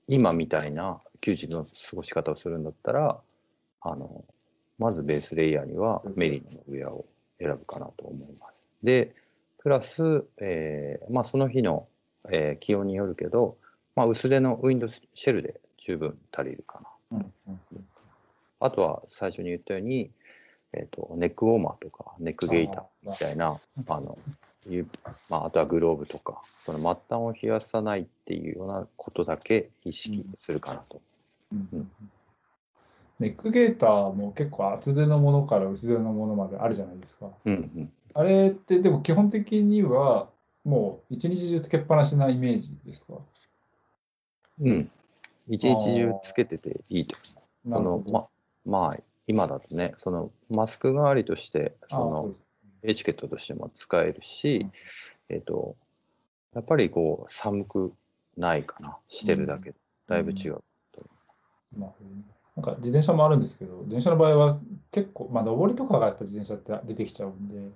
[0.08, 3.18] 今みたいな休日の過ごし方をするんだったら
[3.82, 4.24] あの
[4.78, 7.04] まずベースレイヤーにはメリノのウェアを
[7.38, 8.64] 選ぶかなと思います。
[8.82, 9.14] で
[9.60, 11.86] プラス、えーまあ、その日の、
[12.30, 13.56] えー気温によるけど、
[13.94, 16.78] まあ、薄手のウィンドシェルで十分足りるか
[17.10, 17.18] な。
[17.18, 17.60] うんうん
[18.62, 20.10] あとは最初に言ったように、
[20.74, 24.18] えー、とネックウォーマーとかネックゲイターみたいなあの
[25.30, 31.00] まあ、あとはグローブとかその末端を冷やさないっていうようなことだけ意識するかなと。
[31.52, 31.90] うんうん
[33.18, 37.28] ネックゲーターも結構厚手のものから薄手のものまであるじゃないですか。
[37.44, 40.28] うんうんあれってでも基本的には
[40.64, 43.18] もう一日中つけっぱなしなイメージですか？
[44.60, 44.88] うん、
[45.48, 47.16] 一日中つけてていいと。
[47.64, 48.04] なるほど。
[48.04, 48.28] その
[48.64, 48.96] ままあ
[49.26, 52.46] 今だとねそのマスク代わりとしてそそうです
[52.82, 54.66] エチケットとしても使えるし、
[55.28, 55.76] えっ、と
[56.54, 57.92] やっぱりこう寒く
[58.36, 58.96] ないかな。
[59.08, 59.70] してるだけ。
[59.70, 59.76] で
[60.08, 60.62] だいぶ違う。
[61.78, 62.22] なるほどね。
[62.56, 64.58] なんか自転車もあるんですけど、自転車の場合は
[64.90, 67.72] 結構、まあ、上りとかがやっぱ自転車って出てきちゃうんで、うん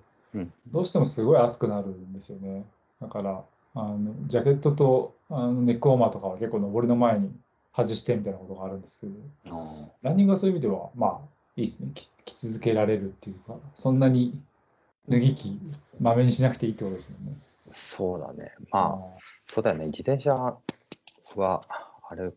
[0.68, 2.64] どうしてもすごい暑くなるんですよね。
[3.00, 3.44] だから、
[3.74, 7.30] あのジャケットとあのネックウォーマーとかは結構上りの前に
[7.74, 9.12] 外してみたいなことがあるんですけど、
[9.50, 11.18] あランニングはそういう意味では、まあ、
[11.56, 11.90] いいですね。
[11.94, 14.40] 着着続けられるっていうか、そんなに
[15.08, 15.60] 脱ぎ着、
[16.00, 17.32] まめにしなくていいってことですよね。
[17.70, 18.52] ーそうだね。
[18.70, 19.86] まあ、そうだよね。
[19.86, 21.62] 自転車は、
[22.08, 22.32] あれ、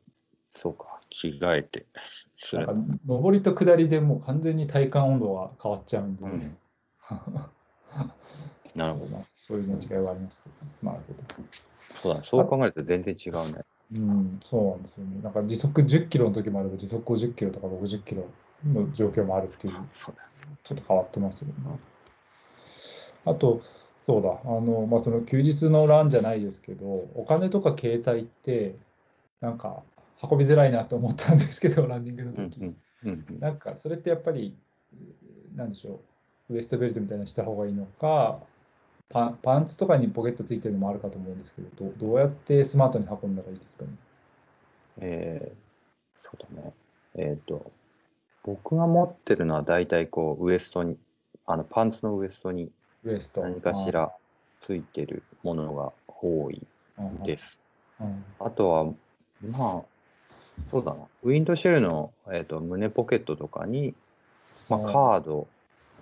[0.50, 1.86] そうか、着替えて
[2.54, 2.74] なんか、
[3.08, 6.58] 上りと下りでもう完全に体感温度が変わっちゃうんで、うん
[8.76, 9.24] なるほど。
[9.34, 10.50] そういうね違いはありますけ
[10.86, 11.24] ど、なるほど。
[12.02, 12.28] そうだね。
[12.30, 13.64] そう考えると全然違うね。
[13.94, 15.22] うん、そうなんですよね。
[15.22, 18.28] なんか時速10キロの時もあれば時速50キロとか60キロ
[18.66, 20.58] の状況もあるっていう、そうだよね。
[20.64, 21.54] ちょっと変わってますよね。
[23.26, 23.62] あと、
[24.02, 28.76] そうだ、あの、まあ、その休日のランじゃないですけど、お金とか携帯って、
[29.42, 29.84] なんか
[30.22, 32.60] 運びづらいなと思ったんですけど、ランニングの時。
[32.60, 34.58] うんうんうんうんなんか、それってやっぱり、
[35.56, 36.00] なんでしょう、
[36.50, 38.40] ウエストベルトみたいなのした方がいいのか、
[39.10, 43.92] パンパンツとかにポケットついてるのもあるかと思うんですけど、どどうやってスマートに運んだらいいですかね？
[45.00, 45.68] えー
[46.18, 46.74] そうだね。
[47.16, 47.72] えっ、と、
[48.44, 50.98] 僕が持ってるのは大体こう、ウエストに、
[51.46, 52.72] あの、パンツのウエストに
[53.04, 53.42] ウエスト。
[53.42, 54.12] 何かしら
[54.62, 56.66] ついてるものが多い
[56.98, 57.60] うんです。
[58.02, 58.86] うんあとは、
[59.42, 59.84] まあ、
[60.72, 61.00] そうだな。
[61.24, 63.94] ウィンドシェルの、えー、と胸ポケットとかに、
[64.70, 65.48] まあ、うんカード、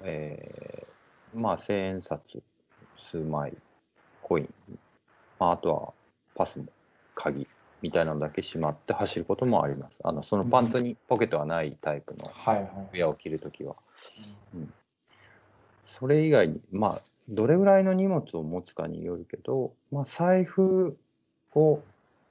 [0.06, 2.22] えーまあ、千円札
[2.98, 3.54] 数枚、
[4.22, 4.50] コイン、
[5.39, 5.94] まあ、あとは
[6.34, 6.65] パスも、
[7.13, 7.48] 鍵
[7.82, 10.00] みたいなのだけしまって走ることもあります。
[10.04, 12.26] あのそのパンツにポケットがないタイプの。
[12.94, 13.76] ウェアを着るときは。
[15.86, 20.98] それ以外に、まあ、どれぐらいの荷物を持つかによるけど、まあ、財布
[21.54, 21.82] を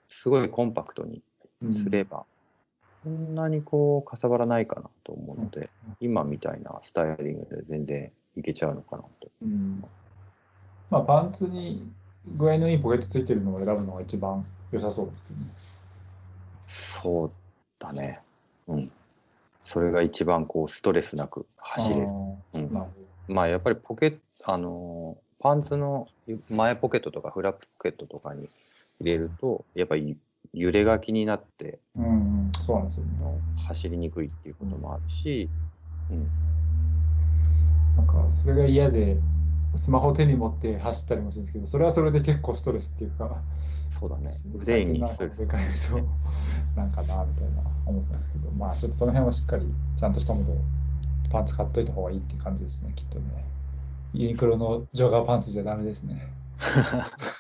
[0.09, 1.23] すごいコンパクトに
[1.71, 2.25] すれば、
[3.05, 5.69] そんなにこうかさばらないかなと思うので、うん
[6.01, 9.29] 今みたいなスタイリングで全然いけちゃうのかなと。
[9.43, 9.85] うん
[10.91, 11.89] まあ、パンツに
[12.37, 15.47] 具合のいいポケットついてるのを選ぶのが一番良さそうですよね。
[16.67, 17.31] そう
[17.79, 18.21] だね。
[18.67, 18.91] うん。
[19.63, 22.09] それが一番こうストレスなく走れる。
[22.09, 22.11] あ
[22.55, 26.09] うんまあやっぱりポケット、あのーパンツの
[26.51, 28.49] 前ポケットとかフラップポケットとかに
[28.99, 30.17] 入れると、やっぱり
[30.53, 32.03] 揺れが気になってど。
[32.03, 33.05] うんうん、そうなんですよ
[33.67, 35.49] 走りにくいっていうこともあるし、
[36.11, 36.29] うん、
[37.97, 39.17] なんか、それが嫌で、
[39.75, 43.43] スマホ手に持って走ったりもするんですけど、それはそれで結構ストレスっていうか、
[43.99, 44.31] そうだね。
[44.47, 45.41] ブレインにストレス
[46.77, 50.59] なんかな、みたいな思ったんですけど、まあ、ちょっとその辺はしっかり、ちゃんとしたものを、
[51.31, 53.25] パンツ買っといた方がいいっていう感じですね、きっとね。
[54.13, 56.29] ユニクロのジョガーパンツじゃダメですね。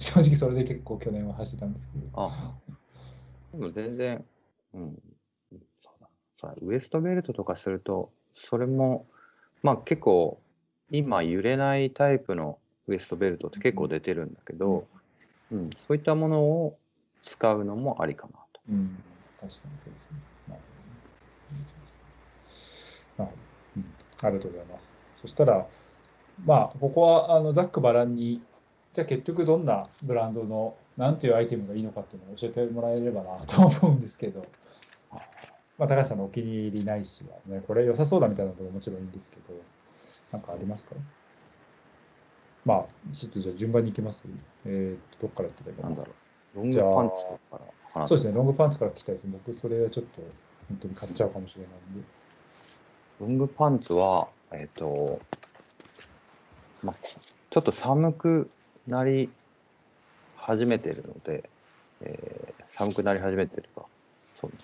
[0.00, 2.04] 正直それで結構去年は走ってたんですけど。
[2.14, 2.30] あ
[3.52, 4.24] でも全然、
[4.74, 5.02] うん、
[5.82, 9.06] そうだウエストベルトとかすると、それも、
[9.62, 10.40] まあ結構、
[10.90, 12.58] 今揺れないタイプの
[12.88, 14.86] ウエストベルトって結構出てるんだけど、
[15.52, 16.78] うん、そういったものを
[17.20, 18.60] 使うのもありかなと。
[18.70, 18.96] うん、
[19.38, 20.18] 確かにそうですね。
[20.48, 20.74] なるほ
[23.18, 23.24] どね。
[23.24, 23.50] なるほど。
[23.76, 24.96] うん、ありがとうございます。
[25.14, 25.66] そしたら、
[26.46, 28.40] まあ、ここはあのざっくばらんに、
[28.92, 34.42] じゃあ結局どんなブランドの、なんていうアイテムがいいのかっていうのを教えてもらえればなと思うんですけど、
[35.78, 39.54] まあ、高橋さんのお気に入りないしは、ね、これ良さそうだみたいなのももちろんいいんですけど、
[40.32, 40.96] なんかありますか？
[42.64, 44.26] まあ、ちょっとじゃあ順番に行きます？
[44.66, 46.12] えーと、どっからやってればいいかなんだろ
[46.54, 46.58] う。
[46.58, 49.26] ロングパンツとかから話そうですね、ロングパンツから聞きたいです。
[49.28, 50.20] 僕、それはちょっと
[50.68, 52.06] 本当に買っちゃうかもしれないんで。
[53.20, 55.20] ロングパンツは、えっ、と、
[56.82, 56.96] まあ、
[57.50, 58.50] ちょっと寒く
[58.90, 59.30] なり
[60.36, 61.48] 始めてるので、
[62.02, 63.84] えー寒くなり始めてるか、
[64.36, 64.56] そうね。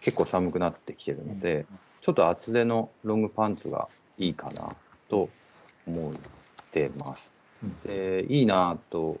[0.00, 1.66] 結構寒くなってきてるので、
[2.00, 4.74] ちょっと厚手のロングパンツがいいかな
[5.08, 5.28] と
[5.86, 6.12] 思っ
[6.70, 7.32] てます。
[7.62, 9.16] うんで、いいなと、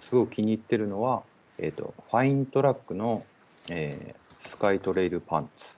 [0.00, 1.22] すごく気に入ってるのは、
[1.58, 3.22] えっ、と、ファイントラックの、
[3.68, 5.76] えースカイトレイルパンツ。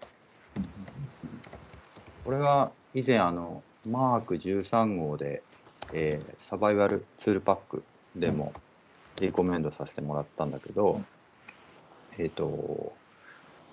[2.25, 5.43] これは以前あのマーク13号で、
[5.93, 7.83] えーサバイバルツールパック
[8.15, 8.53] でも
[9.21, 11.01] リコメンドさせてもらったんだけど、
[12.19, 12.93] えっ、と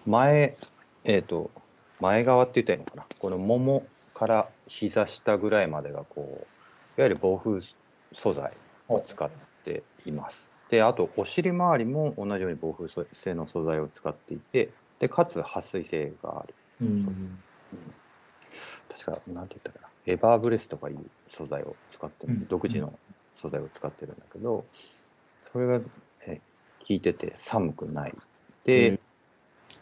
[0.05, 0.55] 前
[1.03, 1.51] えっ、と
[1.99, 3.05] 前側って言ったらいいのかな？
[3.19, 6.47] このももから膝下ぐらいまでがこ
[6.97, 7.61] ういわゆる防風
[8.13, 8.51] 素材
[8.87, 9.29] を使っ
[9.65, 10.49] ています。
[10.69, 16.53] であとお尻周りも同じように防風性の素材を使っていてでかつ撥水性がある。
[16.81, 17.39] うん
[18.89, 20.97] 確か、なんて言ったかな、エバーブレスとかいう
[21.29, 22.97] 素材を使ってる、うん独自の
[23.35, 24.65] 素材を使ってるんだけど、
[25.39, 25.79] それが、
[26.25, 26.41] え
[26.79, 28.13] 効いてて寒くない。
[28.65, 28.99] で、うん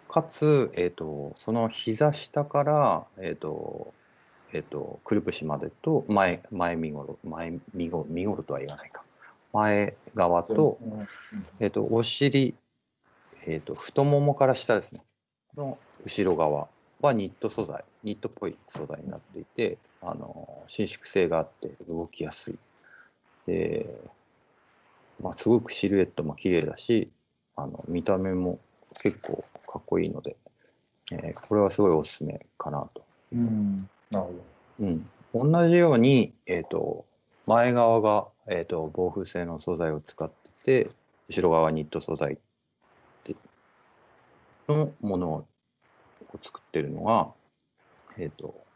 [0.09, 3.93] かつ、えっ、と、その膝下から、えっ、と、
[4.53, 9.03] えっ、と、くるぶしまでと、前、前身頃、前身頃、身頃とは言わないか。
[9.51, 11.07] 前側と、うん
[11.59, 12.55] えっ、と、お尻、
[13.45, 15.01] えっ、と、太ももから下ですね。
[15.57, 16.69] の後ろ側
[17.01, 22.57] はニット素材、ニットっぽい素材になっていて、あの、伸縮性があって動きやすい。
[23.47, 23.89] で、
[25.21, 27.11] まあ、すごくシルエットも綺麗だし、
[27.55, 28.59] あの、見た目も
[29.01, 30.35] 結構かっこいいので、
[31.11, 33.03] えーこれはすごいおすすめかなと。
[33.31, 34.43] うん、なるほど。
[34.79, 34.85] う
[35.47, 37.05] ん、同じように、えー、と
[37.45, 40.29] 前側が、えー、と防風性の素材を使っ
[40.65, 40.89] てて、
[41.29, 42.37] 後ろ側はニット素材
[43.23, 43.35] で
[44.67, 45.45] のものを
[46.43, 47.29] 作ってるのが、
[48.17, 48.66] えー、と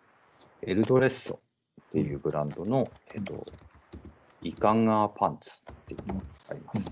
[0.63, 1.39] エルドレッソ
[1.81, 3.43] っていうブランドの、えー、と
[4.43, 6.91] イカンガーパンツっていうのがあります。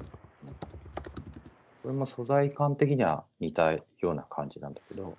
[1.84, 5.16] これも素材感的には似たような感じなんだけど、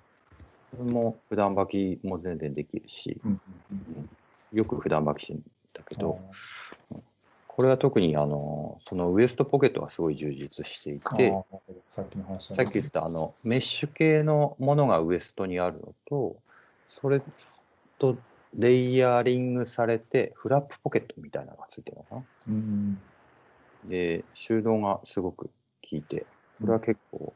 [0.71, 3.19] これも普段履きも全然できるし、
[4.53, 5.37] よく普段履きしてん
[5.73, 6.19] だけうんど、
[7.47, 11.33] これは特にあのそのウエストポケットがすごい充実していて、
[11.89, 16.37] さっきの話ださっき言ったあのメッシュ系のものがウエストにあるのと、
[17.01, 17.21] それ
[17.97, 18.17] と
[18.55, 22.21] レイヤーリングされて、フラップポケットみたいなのがついてるのかな？
[22.49, 22.97] うん
[23.85, 25.51] で、収納がすごく効
[25.91, 26.25] いて、
[26.59, 27.33] これは結構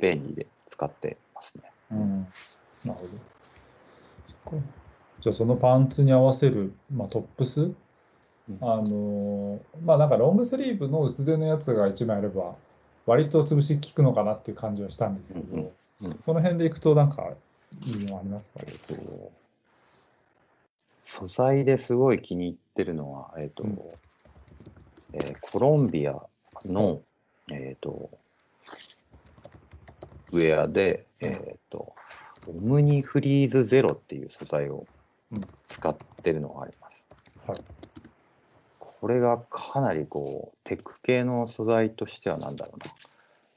[0.00, 1.62] 便利で使ってますね。
[1.92, 2.20] うん。
[2.84, 3.08] なるほど。
[4.26, 4.66] そっか。
[5.20, 7.70] じゃあそのパンツに合わせる、まあ、トップス、
[8.60, 12.56] あのーまあなんかロングスリーブの薄手のやつが1枚あれば、
[13.06, 15.72] 割と潰し効くのかなっていう感じはしたんですけど、うんうんうん
[16.24, 17.30] その辺でいくとなんか
[17.86, 18.58] いいのありますか？
[18.66, 19.30] えっと、
[21.14, 23.78] 素材ですごい気に入ってるのは、えっと、うん
[25.12, 26.14] えーコロンビア
[26.64, 27.02] の、
[27.50, 28.08] えっと、
[30.32, 31.92] ウェアで、えっと、
[32.46, 34.86] オムニフリーズゼロっていう素材を
[35.30, 37.04] うん使ってるのがあります。
[37.46, 37.60] はい。
[38.78, 42.94] これがかなりこう、テック系の素材としてはなんだろうな。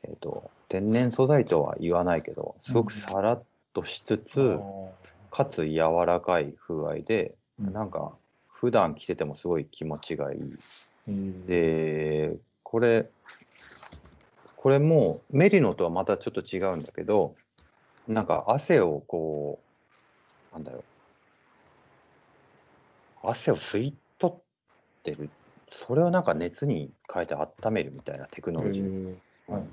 [0.03, 3.43] えっと、天然素材とは言わないけど、すごくさらっ
[3.74, 4.95] としつつ、あ
[5.30, 10.39] かつ柔らかい風合いで、うんなんか普段着ててもすごい気持ちがいい。
[11.08, 13.10] ーえーで、これ、
[14.56, 17.36] これもメリノとはまたちょっと違うんだけど、
[18.08, 19.64] なんか汗をこ
[20.51, 20.80] う、なんだろ
[23.24, 24.43] う、汗を吸い取っ
[25.03, 25.32] てる、
[25.72, 28.86] それをなんか熱に変えて温めるみたいなテクノロジー。
[28.86, 29.70] えーはいはい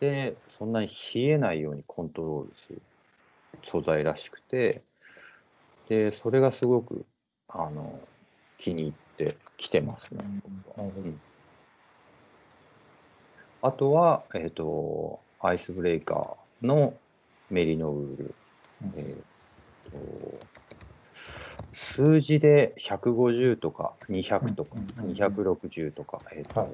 [0.00, 2.82] で、そんなに冷えないようにコントロールする。
[3.64, 4.82] 素材らしくて、
[5.92, 7.04] で、それがすごく、
[7.48, 8.00] あの、
[8.56, 10.24] 気に入ってきてますね。
[10.78, 11.20] うん
[13.64, 16.94] あとは、えっ、と、アイスブレイカーの
[17.48, 18.34] メリノウール。
[18.82, 19.98] うんえっ、と、
[21.72, 26.70] 数字で150とか200とかうんうんうん260とか、えっ、と、はい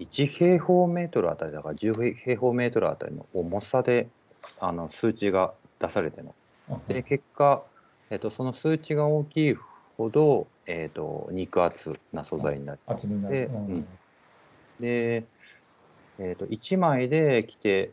[0.00, 4.08] 1平方メートルあたりだから10平方メートルあたりの重さで
[4.60, 6.34] あの数値が出されてるの。
[6.70, 7.62] あで、結果、
[8.14, 9.56] えっ、と、その数値が大きい
[9.98, 12.78] ほど、えっ、と、肉厚な素材になる。
[12.86, 13.34] 厚みになる。
[13.34, 13.86] でうん
[14.78, 15.24] で、
[16.20, 17.90] えっと1枚で来て、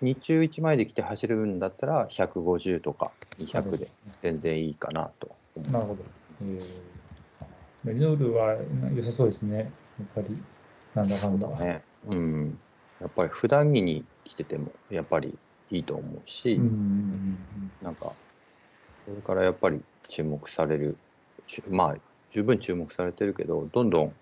[0.00, 3.10] 日中1枚で来て走るんだったら、150とか
[3.40, 3.88] 200で
[4.22, 5.28] 全然いいかなと。
[5.72, 6.04] なるほど。
[6.42, 6.94] えー
[7.84, 8.56] メリノールは
[8.96, 9.58] 良さそうですね。
[9.58, 9.68] やっ
[10.14, 10.36] ぱり、
[10.94, 11.48] なんだかんだ。
[11.62, 11.82] ね。
[12.08, 12.58] うん。
[12.98, 15.36] やっぱり普段着に着てても、やっぱり
[15.70, 17.34] いいと思うし、うんうんうん
[17.82, 18.12] なんか、
[19.04, 20.96] それからやっぱり注目される、
[21.68, 21.96] まあ、
[22.32, 24.14] 十分注目されてるけど、どんどん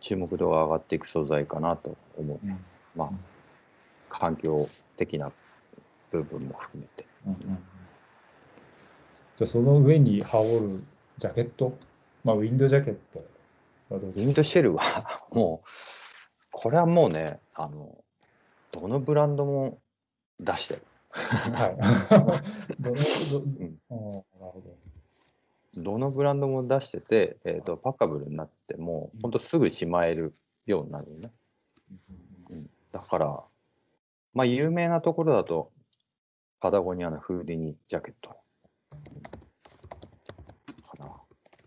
[0.00, 2.38] 注目度が上がっていく素材かなと思う。
[2.42, 2.64] うんうん
[2.94, 3.10] まあ、
[4.08, 5.30] 環境的な
[6.10, 7.04] 部分も含めて。
[7.26, 7.58] うんうんうん
[9.36, 10.84] じゃあその上に羽織る
[11.18, 11.76] ジャケット、
[12.24, 13.22] まあ、ウィンドウジャケット
[13.90, 14.82] ウィンドシェルは
[15.30, 15.68] もう、
[16.50, 18.02] これはもうね、あの、
[18.72, 19.78] どのブランドも
[20.40, 20.82] 出してる。
[21.16, 21.76] はい。
[22.80, 22.98] どのん
[23.56, 25.82] どああなるほど。
[25.82, 30.34] どのブランドも出してて、えーと、パッカブルになっても、ほんとすぐしまえる
[30.66, 31.30] ようになるよね。
[32.50, 33.44] うん、だから、
[34.34, 35.70] まあ、有名なところだと、
[36.60, 38.30] パタゴニアのフーディニジャケット。
[38.30, 38.36] か
[40.98, 41.06] な。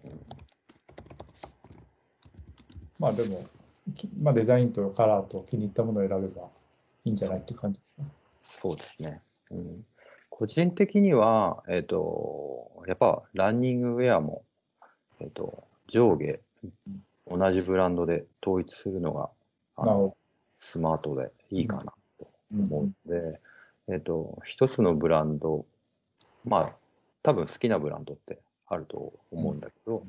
[0.04, 0.20] うん
[3.00, 3.46] まあでも、
[3.96, 6.50] きまあ、デザインとカラーと気に入ったものを選べば
[7.06, 8.04] いいんじゃないって感じですか？
[8.62, 9.22] そうですね。
[9.52, 9.86] うん、
[10.30, 14.44] 個人的には、えっ、と、やっぱランニングウェアも、
[15.20, 16.40] えっ、と、上下、
[17.28, 19.30] 同じブランドで統一するのが、
[19.76, 20.16] あの
[20.60, 22.28] スマートでいいかなとど。
[22.52, 23.40] 思うので、
[23.88, 25.66] えっ、と、一つのブランド、
[26.46, 26.76] まあ、
[27.24, 30.06] 多分好きなブランドってあると思うんだけど、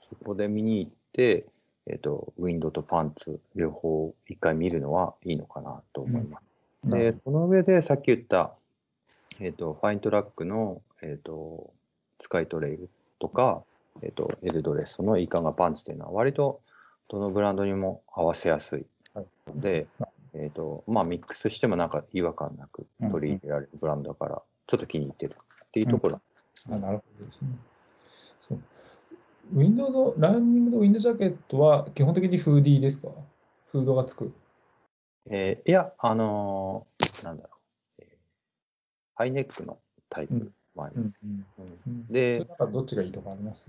[0.00, 1.46] そこで見に行って、
[1.86, 6.44] えっ、と、ウィンドウとパンツ、両方一回見るのはいいのかなと思います。
[6.84, 8.54] でなる、その上でさっき言った、
[9.40, 11.70] えっ、と、ファイントラックの、えっ、と、
[12.20, 13.62] スカイトレイルとか、
[14.02, 16.60] えっ、と、エルドレスのイカガパンツっていうのは割と
[17.08, 19.86] どのブランドにも合わせやすいはいので、
[20.34, 26.20] えっ、と、まあミックスしてもなんか違和感なく取り入れられるブランドだから、ちょっと気に入ってるっていうところ。
[26.70, 27.48] あなるほどですね。
[28.40, 28.58] そう
[29.54, 33.08] ウィンドウの、ランニングのウィンドウジャケットは基本的にフーディーですか？
[33.66, 34.32] フードがつく。
[35.26, 37.61] えーいや、あのーなんだろう、えー
[39.14, 41.14] ハイネックのタイプもあります。
[41.24, 41.46] うん
[41.86, 43.66] うんでどっちがいいとかあります？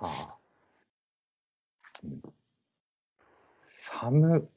[0.00, 0.34] ああ。
[2.04, 2.22] うん。
[3.66, 4.48] 寒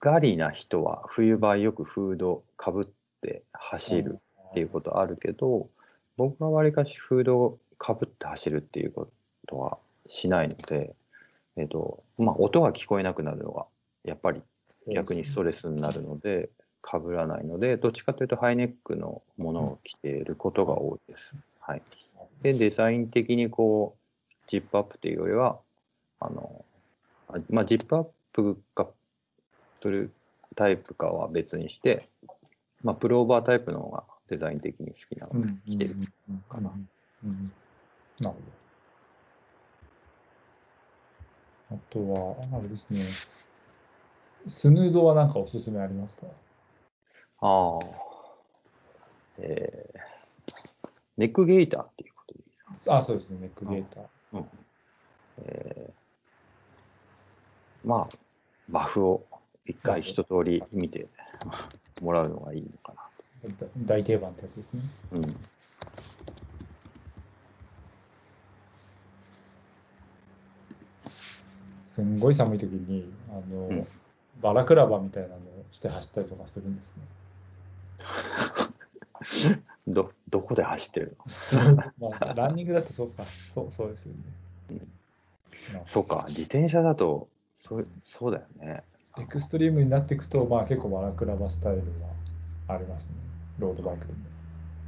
[0.00, 2.86] がりな人は冬場よくフードかぶっ
[3.22, 4.18] て走る
[4.50, 5.68] っていうことあるけど、
[6.16, 9.08] 僕はわりかしフードをかぶって走るっていうこ
[9.46, 9.78] とは
[10.08, 10.94] しないので、
[11.56, 13.66] えっとまあ、音が聞こえなくなるのが
[14.04, 14.42] やっぱり
[14.92, 16.50] 逆にストレスになるので、
[16.80, 21.36] かぶらないので、どっちかというとハイネックのものを着ていることが多いです。
[21.60, 21.82] はい。
[22.42, 25.58] で、デザイン的にこう、ジップアップというよりは、
[26.20, 26.64] あの、
[27.50, 28.86] まあ、ジップアップが
[29.82, 30.12] する
[30.56, 32.08] タイプかは別にして、
[32.82, 35.96] まあ、プルオーバータイプの方がデザイン的に好きなので、着てる。
[36.48, 36.70] かな。
[36.70, 36.76] なる
[38.20, 38.34] ほど。
[41.70, 42.12] あと
[42.52, 43.00] は、あれですね。
[44.46, 46.26] スヌードは何かおすすめありますか？
[47.40, 47.78] ああ。
[49.38, 49.98] えー、
[51.16, 52.96] ネックゲーターっていうことでいいですか？
[52.96, 53.38] あ、そうですね。
[53.40, 54.04] ネックゲーター。
[54.32, 54.48] うん
[55.38, 58.16] えーまあ、
[58.68, 59.24] バフを
[59.64, 61.08] 一回一通り見て
[62.02, 62.92] もらうのがいいのか
[63.44, 64.82] なだ大定番ってやつですね。
[65.10, 65.16] と。
[65.16, 65.22] うん。
[71.80, 73.86] すんごい寒い時に、あの、うん
[74.40, 75.38] バラクラバみたいなのを
[75.72, 77.02] して走ったりとかするんですね。
[79.86, 81.28] ど、どこで走ってるの？
[81.28, 83.24] そう、まあ、ランニングだとそうか。
[83.48, 84.20] そう、そうですよね。
[84.70, 84.88] うん
[85.72, 87.28] まあそうか、自転車だと、
[87.58, 88.82] そうそうだよね。
[89.18, 92.08] エクストリームになっていくと、まあ結構バラクラバスタイルは
[92.68, 93.16] ありますね。
[93.58, 94.18] ロードバイクでも。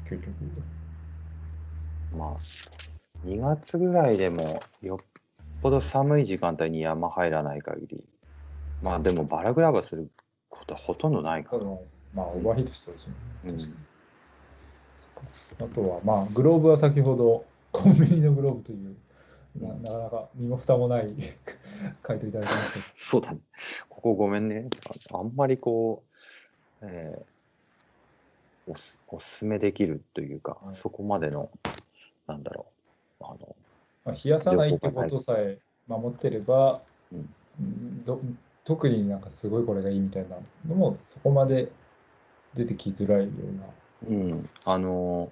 [0.04, 0.34] 究極。
[2.16, 4.98] まあ、2月ぐらいでも、よっ
[5.62, 8.08] ぽど寒い時間帯に山入らない限り、
[8.82, 10.10] まあでもバラグラバする
[10.48, 11.62] ことはほとんどないから。
[12.14, 13.18] まあ、オーバーヒートしそうですよね。
[13.44, 13.56] うん。
[13.56, 13.76] 確かに。
[14.98, 18.96] そっかあとは、まあ、グローブは先ほど、コンビニのグローブという、
[19.60, 21.12] ななかなか身も蓋もない
[22.02, 22.74] 回答いただきました。
[22.74, 23.40] けどそうだね。
[23.88, 24.68] ここごめんね。
[25.12, 26.04] ああんまりこ
[26.82, 27.40] う、えー
[28.66, 30.74] おすおすすめできるというか、はい。
[30.76, 31.50] そこまでの、
[32.28, 32.66] なんだろ
[33.20, 33.56] う、あの、
[34.04, 35.58] まあ、冷やさないってことさえ
[35.88, 36.80] 守ってれば、
[37.12, 37.34] うん。
[37.60, 38.20] うんど
[38.64, 40.36] 特になんかすごいこれがいいみたいな
[40.68, 41.72] のもそこまで
[42.54, 43.30] 出てきづらいよ
[44.02, 44.16] うな。
[44.16, 45.30] うん、あの、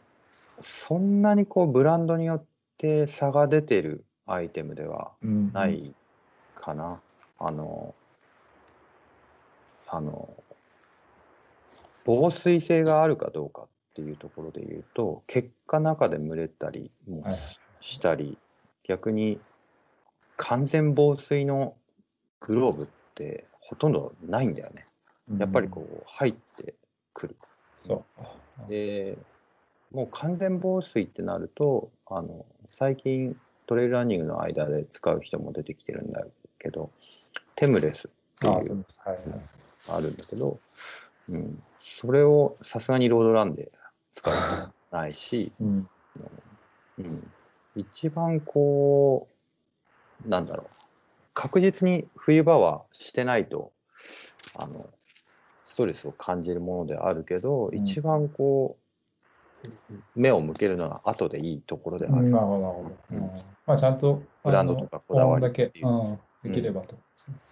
[0.62, 2.44] そんなにこう、ブランドによっ
[2.76, 5.66] て差が出てるアイテムではうんな。
[5.66, 5.94] い
[6.54, 7.00] かな。
[7.38, 7.94] あの、
[9.88, 10.28] あの、
[12.04, 17.38] 防水性があるかどうかっていうところで言うと、結果中で蒸れたりもはい
[17.80, 18.38] したり、
[18.84, 19.40] 逆に
[20.36, 21.74] 完全防水の
[22.40, 24.84] グローブってほとんどないんだよね。
[25.38, 26.74] やっぱりこう入って
[27.18, 27.36] くる。
[27.76, 28.04] そ
[28.66, 28.70] う。
[28.70, 29.18] で、
[29.90, 36.24] もう完全防水ってなると、あの、最近トレイルランニングの間で使う人も出てきてるんだ
[36.60, 36.90] けど、
[37.56, 38.10] テムレスっ
[38.40, 38.84] ていう。
[39.90, 40.60] あるんだけど、
[41.30, 43.72] うん、それをさすがにロードランで
[44.12, 44.34] 使う
[44.90, 45.88] ないし、 うん。
[46.98, 47.32] うん、
[47.74, 49.28] 一番こ
[50.24, 50.66] う、なんだろう、
[51.32, 53.72] 確実に冬場はしてないと、
[54.54, 54.97] あの、ス
[55.78, 58.76] トレスを感じるものではあるけど、ん一番こ
[59.64, 59.68] う、
[60.16, 62.30] 目を向けるのは後でいいところである。
[62.30, 62.96] なるほど、なるほど。
[63.12, 63.30] うん
[63.64, 65.72] まあ、ちゃんと、ブランドとかこだわりだけ、
[66.42, 66.96] できればと。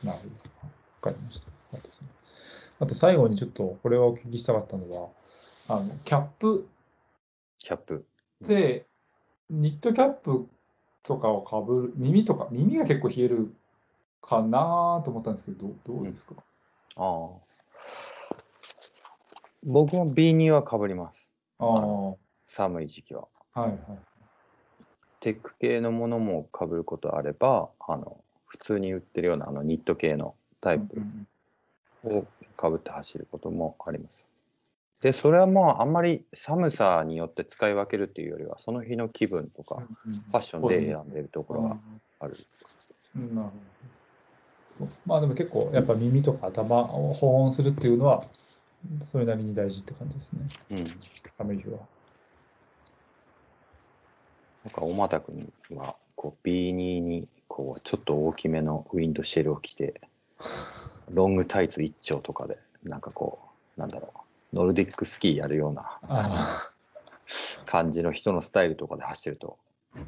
[0.02, 0.30] なるほど。
[0.64, 0.70] わ
[1.02, 1.46] かりました。
[2.78, 5.08] あと最後にちょっとこれはお聞きしたかったのは、
[5.68, 6.68] あのキャップ
[7.58, 8.04] キャップ。
[8.42, 8.86] で、
[9.50, 10.48] ニットキャップ
[11.02, 13.54] とかをかぶる、耳とか、耳が結構冷える
[14.20, 16.34] かなと思ったんですけど、どうどうですか、
[16.96, 17.28] ああ。
[19.66, 21.28] 僕も B2 はかぶります。
[21.58, 22.14] あ
[22.46, 23.26] 寒い時期は。
[23.56, 23.78] いはい。
[25.18, 31.26] テック系のものもかぶることあれば、あの、普通に売ってるようなあのニット系のタイプうん
[32.04, 34.24] をかぶって走ることもあります。
[35.00, 41.76] で、それはまあ、あんまり寒さによって使い分けるっていうよりは、その日の気分とか、うんファッションで選んでるところが
[42.20, 42.34] ある。
[43.16, 43.48] うんなる
[44.78, 44.90] ほど。
[45.06, 48.24] まあでも結構やっぱ耳とか頭を保温するっていうのは
[49.00, 50.40] それなりに大事って感じですね。
[50.70, 50.86] うん。
[51.36, 51.78] 寒い日は。
[54.64, 60.00] なんか、おまたくんは、こう、B2 に、こう、ちょっと大きめのウィンドシェルを着て、
[61.10, 63.38] ロングタイツ一丁とかで、なんかこ
[63.76, 64.12] う、なんだろ
[64.52, 66.72] う、ノルディックスキーやるようなあ
[67.64, 69.58] 感じの人のスタイルとかで走ってると、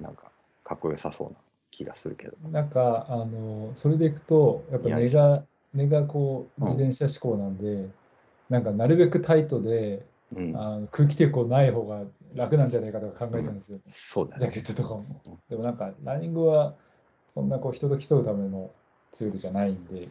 [0.00, 0.30] なんか、
[0.64, 1.36] かっこよさそうな
[1.70, 2.36] 気がするけど。
[2.44, 7.88] あなんかあのそれでいくとやっぱ根が根がこう自転車志向なんで、
[8.48, 10.56] なんかなるべくタイトでうん。
[10.56, 12.02] あの空気抵抗ない方が
[12.34, 13.78] 楽なんじゃないかとか考えちゃうんですよ。
[13.86, 14.52] そうだよね。
[14.52, 15.22] ジャケットとかも。
[15.48, 16.74] でもなんか、ランニングは、
[17.28, 18.70] そんなこう人と競うための
[19.10, 20.08] ツールじゃないんで、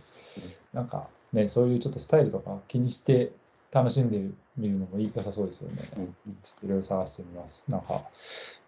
[0.74, 3.32] なんかね、そういうちょっとスタイルとか気にして
[3.72, 4.20] 楽しんで
[4.56, 5.78] みるのもいい良さそうですよね。
[5.98, 6.06] うん
[6.42, 7.64] ちょっといろいろ探してみます。
[7.68, 8.02] なんか、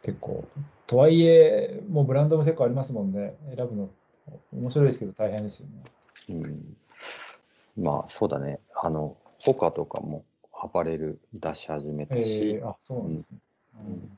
[0.03, 0.47] 結構、
[0.85, 3.35] とはいえ、もうブランドも結構ありますもんね。
[3.55, 3.89] 選ぶの
[4.53, 6.37] 面白いですけど大変ですよね。
[7.77, 7.83] うん。
[7.83, 8.59] まあ、そうだね。
[8.75, 10.23] あの、ホカとかも
[10.61, 13.39] アパレル出し始めたし、えー、あ、そうなんですね。
[13.75, 14.17] うん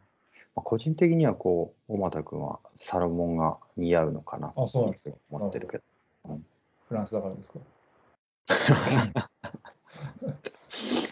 [0.53, 5.83] まあ、個人的にはこう、小俣君はサロモンが似合うのかなあそうなんですか思ってるけど。
[6.89, 7.59] フランスだからですか？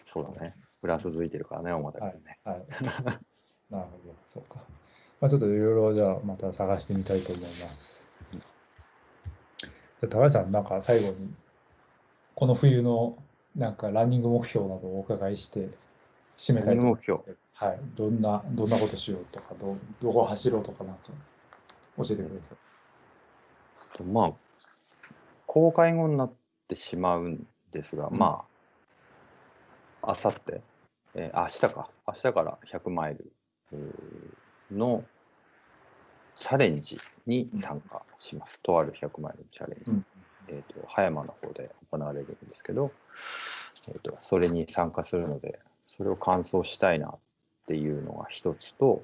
[0.06, 0.54] そうだね。
[0.82, 2.40] プラス付いてるからね、大俣君ね。
[2.44, 2.66] はい。
[3.70, 4.66] なるほど、そうか。
[5.22, 8.10] まあ、ちょっといろいろじゃあまた探してみたいと思います。
[10.02, 11.34] で高橋さん、なんか最後に、
[12.36, 13.18] この冬の
[13.60, 15.68] なんかランニング目標などをお伺いして、
[16.38, 17.26] 締めたいと思いますけど。
[17.56, 17.80] はい。
[17.94, 21.02] どんな、どんなことしようとか、ど、どこ走ろうとかなんか
[21.98, 23.98] 教えてください。
[23.98, 24.34] とまあ、
[25.46, 26.34] 公開後になっ
[26.70, 28.46] てしまうんですが、うんま
[30.04, 30.62] あ、あさって、
[31.16, 33.34] えー明日か、明日から100マイル
[34.72, 35.04] の
[36.38, 38.62] チャレンジに参加します。
[38.62, 39.92] とある100マイルチャレンジ。
[39.92, 40.06] うん。
[40.52, 42.92] えーと葉山の方で行われるんですけど、
[43.90, 47.18] えーとそれに参加するので、それを完走したいなっ
[47.68, 49.04] ていうのが一つと、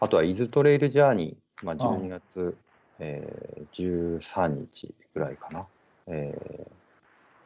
[0.00, 2.56] あとは伊豆トレイルジャーニー、まあ、12月、
[2.98, 5.66] えー13日ぐらいかな、
[6.06, 6.66] え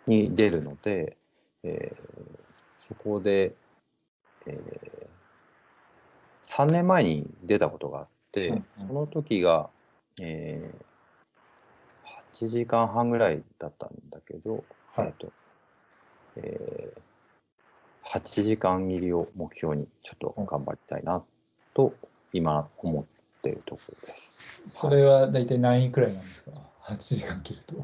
[0.06, 1.16] ーに出るので、
[1.62, 1.96] えー
[2.88, 3.52] そこで、
[4.46, 4.60] え
[6.44, 8.86] 3年前に出たことがあって、うんうん。
[8.86, 9.68] その時が、
[10.20, 10.95] えー
[12.40, 15.32] 8時間半ぐらいだったんだけど、はいえっと
[16.36, 17.00] えー
[18.06, 21.24] 8時間切りを目標にちょっと頑張りたいな
[21.74, 21.92] と
[22.32, 23.04] 今思っ
[23.42, 24.34] ているところです。
[24.68, 26.52] それは大体何位くらいなんですか
[26.84, 27.74] ?8 時間切ると。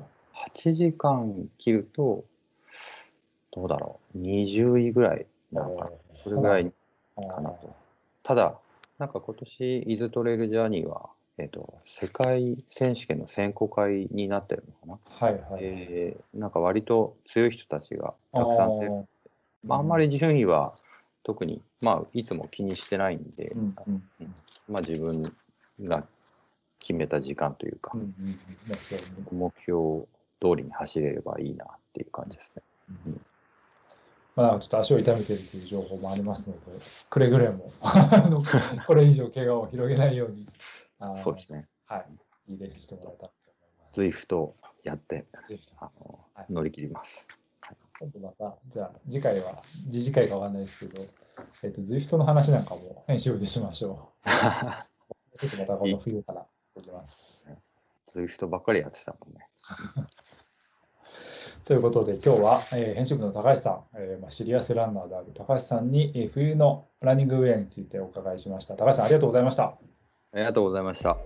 [0.54, 2.24] 8時間切ると、
[3.52, 5.90] どうだろう、20位ぐらいなのかな、
[6.22, 6.72] それぐらい
[7.16, 7.74] かなと。
[8.22, 8.54] ただ、
[8.98, 15.26] なんか今年、伊豆トレイルジャーニーは、えっと、世界選手権の選考会になってるのかな？
[15.28, 15.62] はいはい。
[15.62, 18.92] えーなんか割と強い人たちがたくさん出る。
[18.92, 19.04] あー。
[19.64, 20.74] まあ、あんまり順位は
[21.22, 24.02] 特に、まあ、いつも気にしてないんで、うんうん
[24.68, 25.22] まあ、自分
[25.82, 26.04] が
[26.80, 28.36] 決めた時間というかうん、うんうん。
[28.68, 30.00] 目標に目標
[30.40, 32.62] 通りに走れればいいなっていう感じですね。
[34.34, 36.60] まあ、なんかちょっと足を痛めているという情報もありますので、
[37.10, 37.70] くれぐれも
[38.86, 40.81] これ以上怪我を広げないように、あー
[41.16, 41.68] そうですね。
[41.86, 42.06] はい、
[42.52, 43.94] いいレースしてもらえたらと思います。
[43.94, 45.26] ズイフトをやって
[45.78, 47.26] あの、はい乗り切ります。
[48.00, 51.04] 今度また、じゃあ次回は、次次回かわかんないですけど、
[51.62, 54.28] えっ、と、ZWIFT の話なんかも編集部でしましょう。
[55.38, 57.46] ちょっとまたこの冬からできます。
[58.12, 59.48] ズイフトばっかりやってたもんね。
[61.64, 68.76] ということで、今日は、えー編集部の高橋さん、えーまあ、シリアスランナーである高橋さんに、えー冬のランニングウェアについてお伺いしました。
[68.76, 69.78] 高橋さん、ありがとうございました。
[70.32, 71.18] ありがとうございました。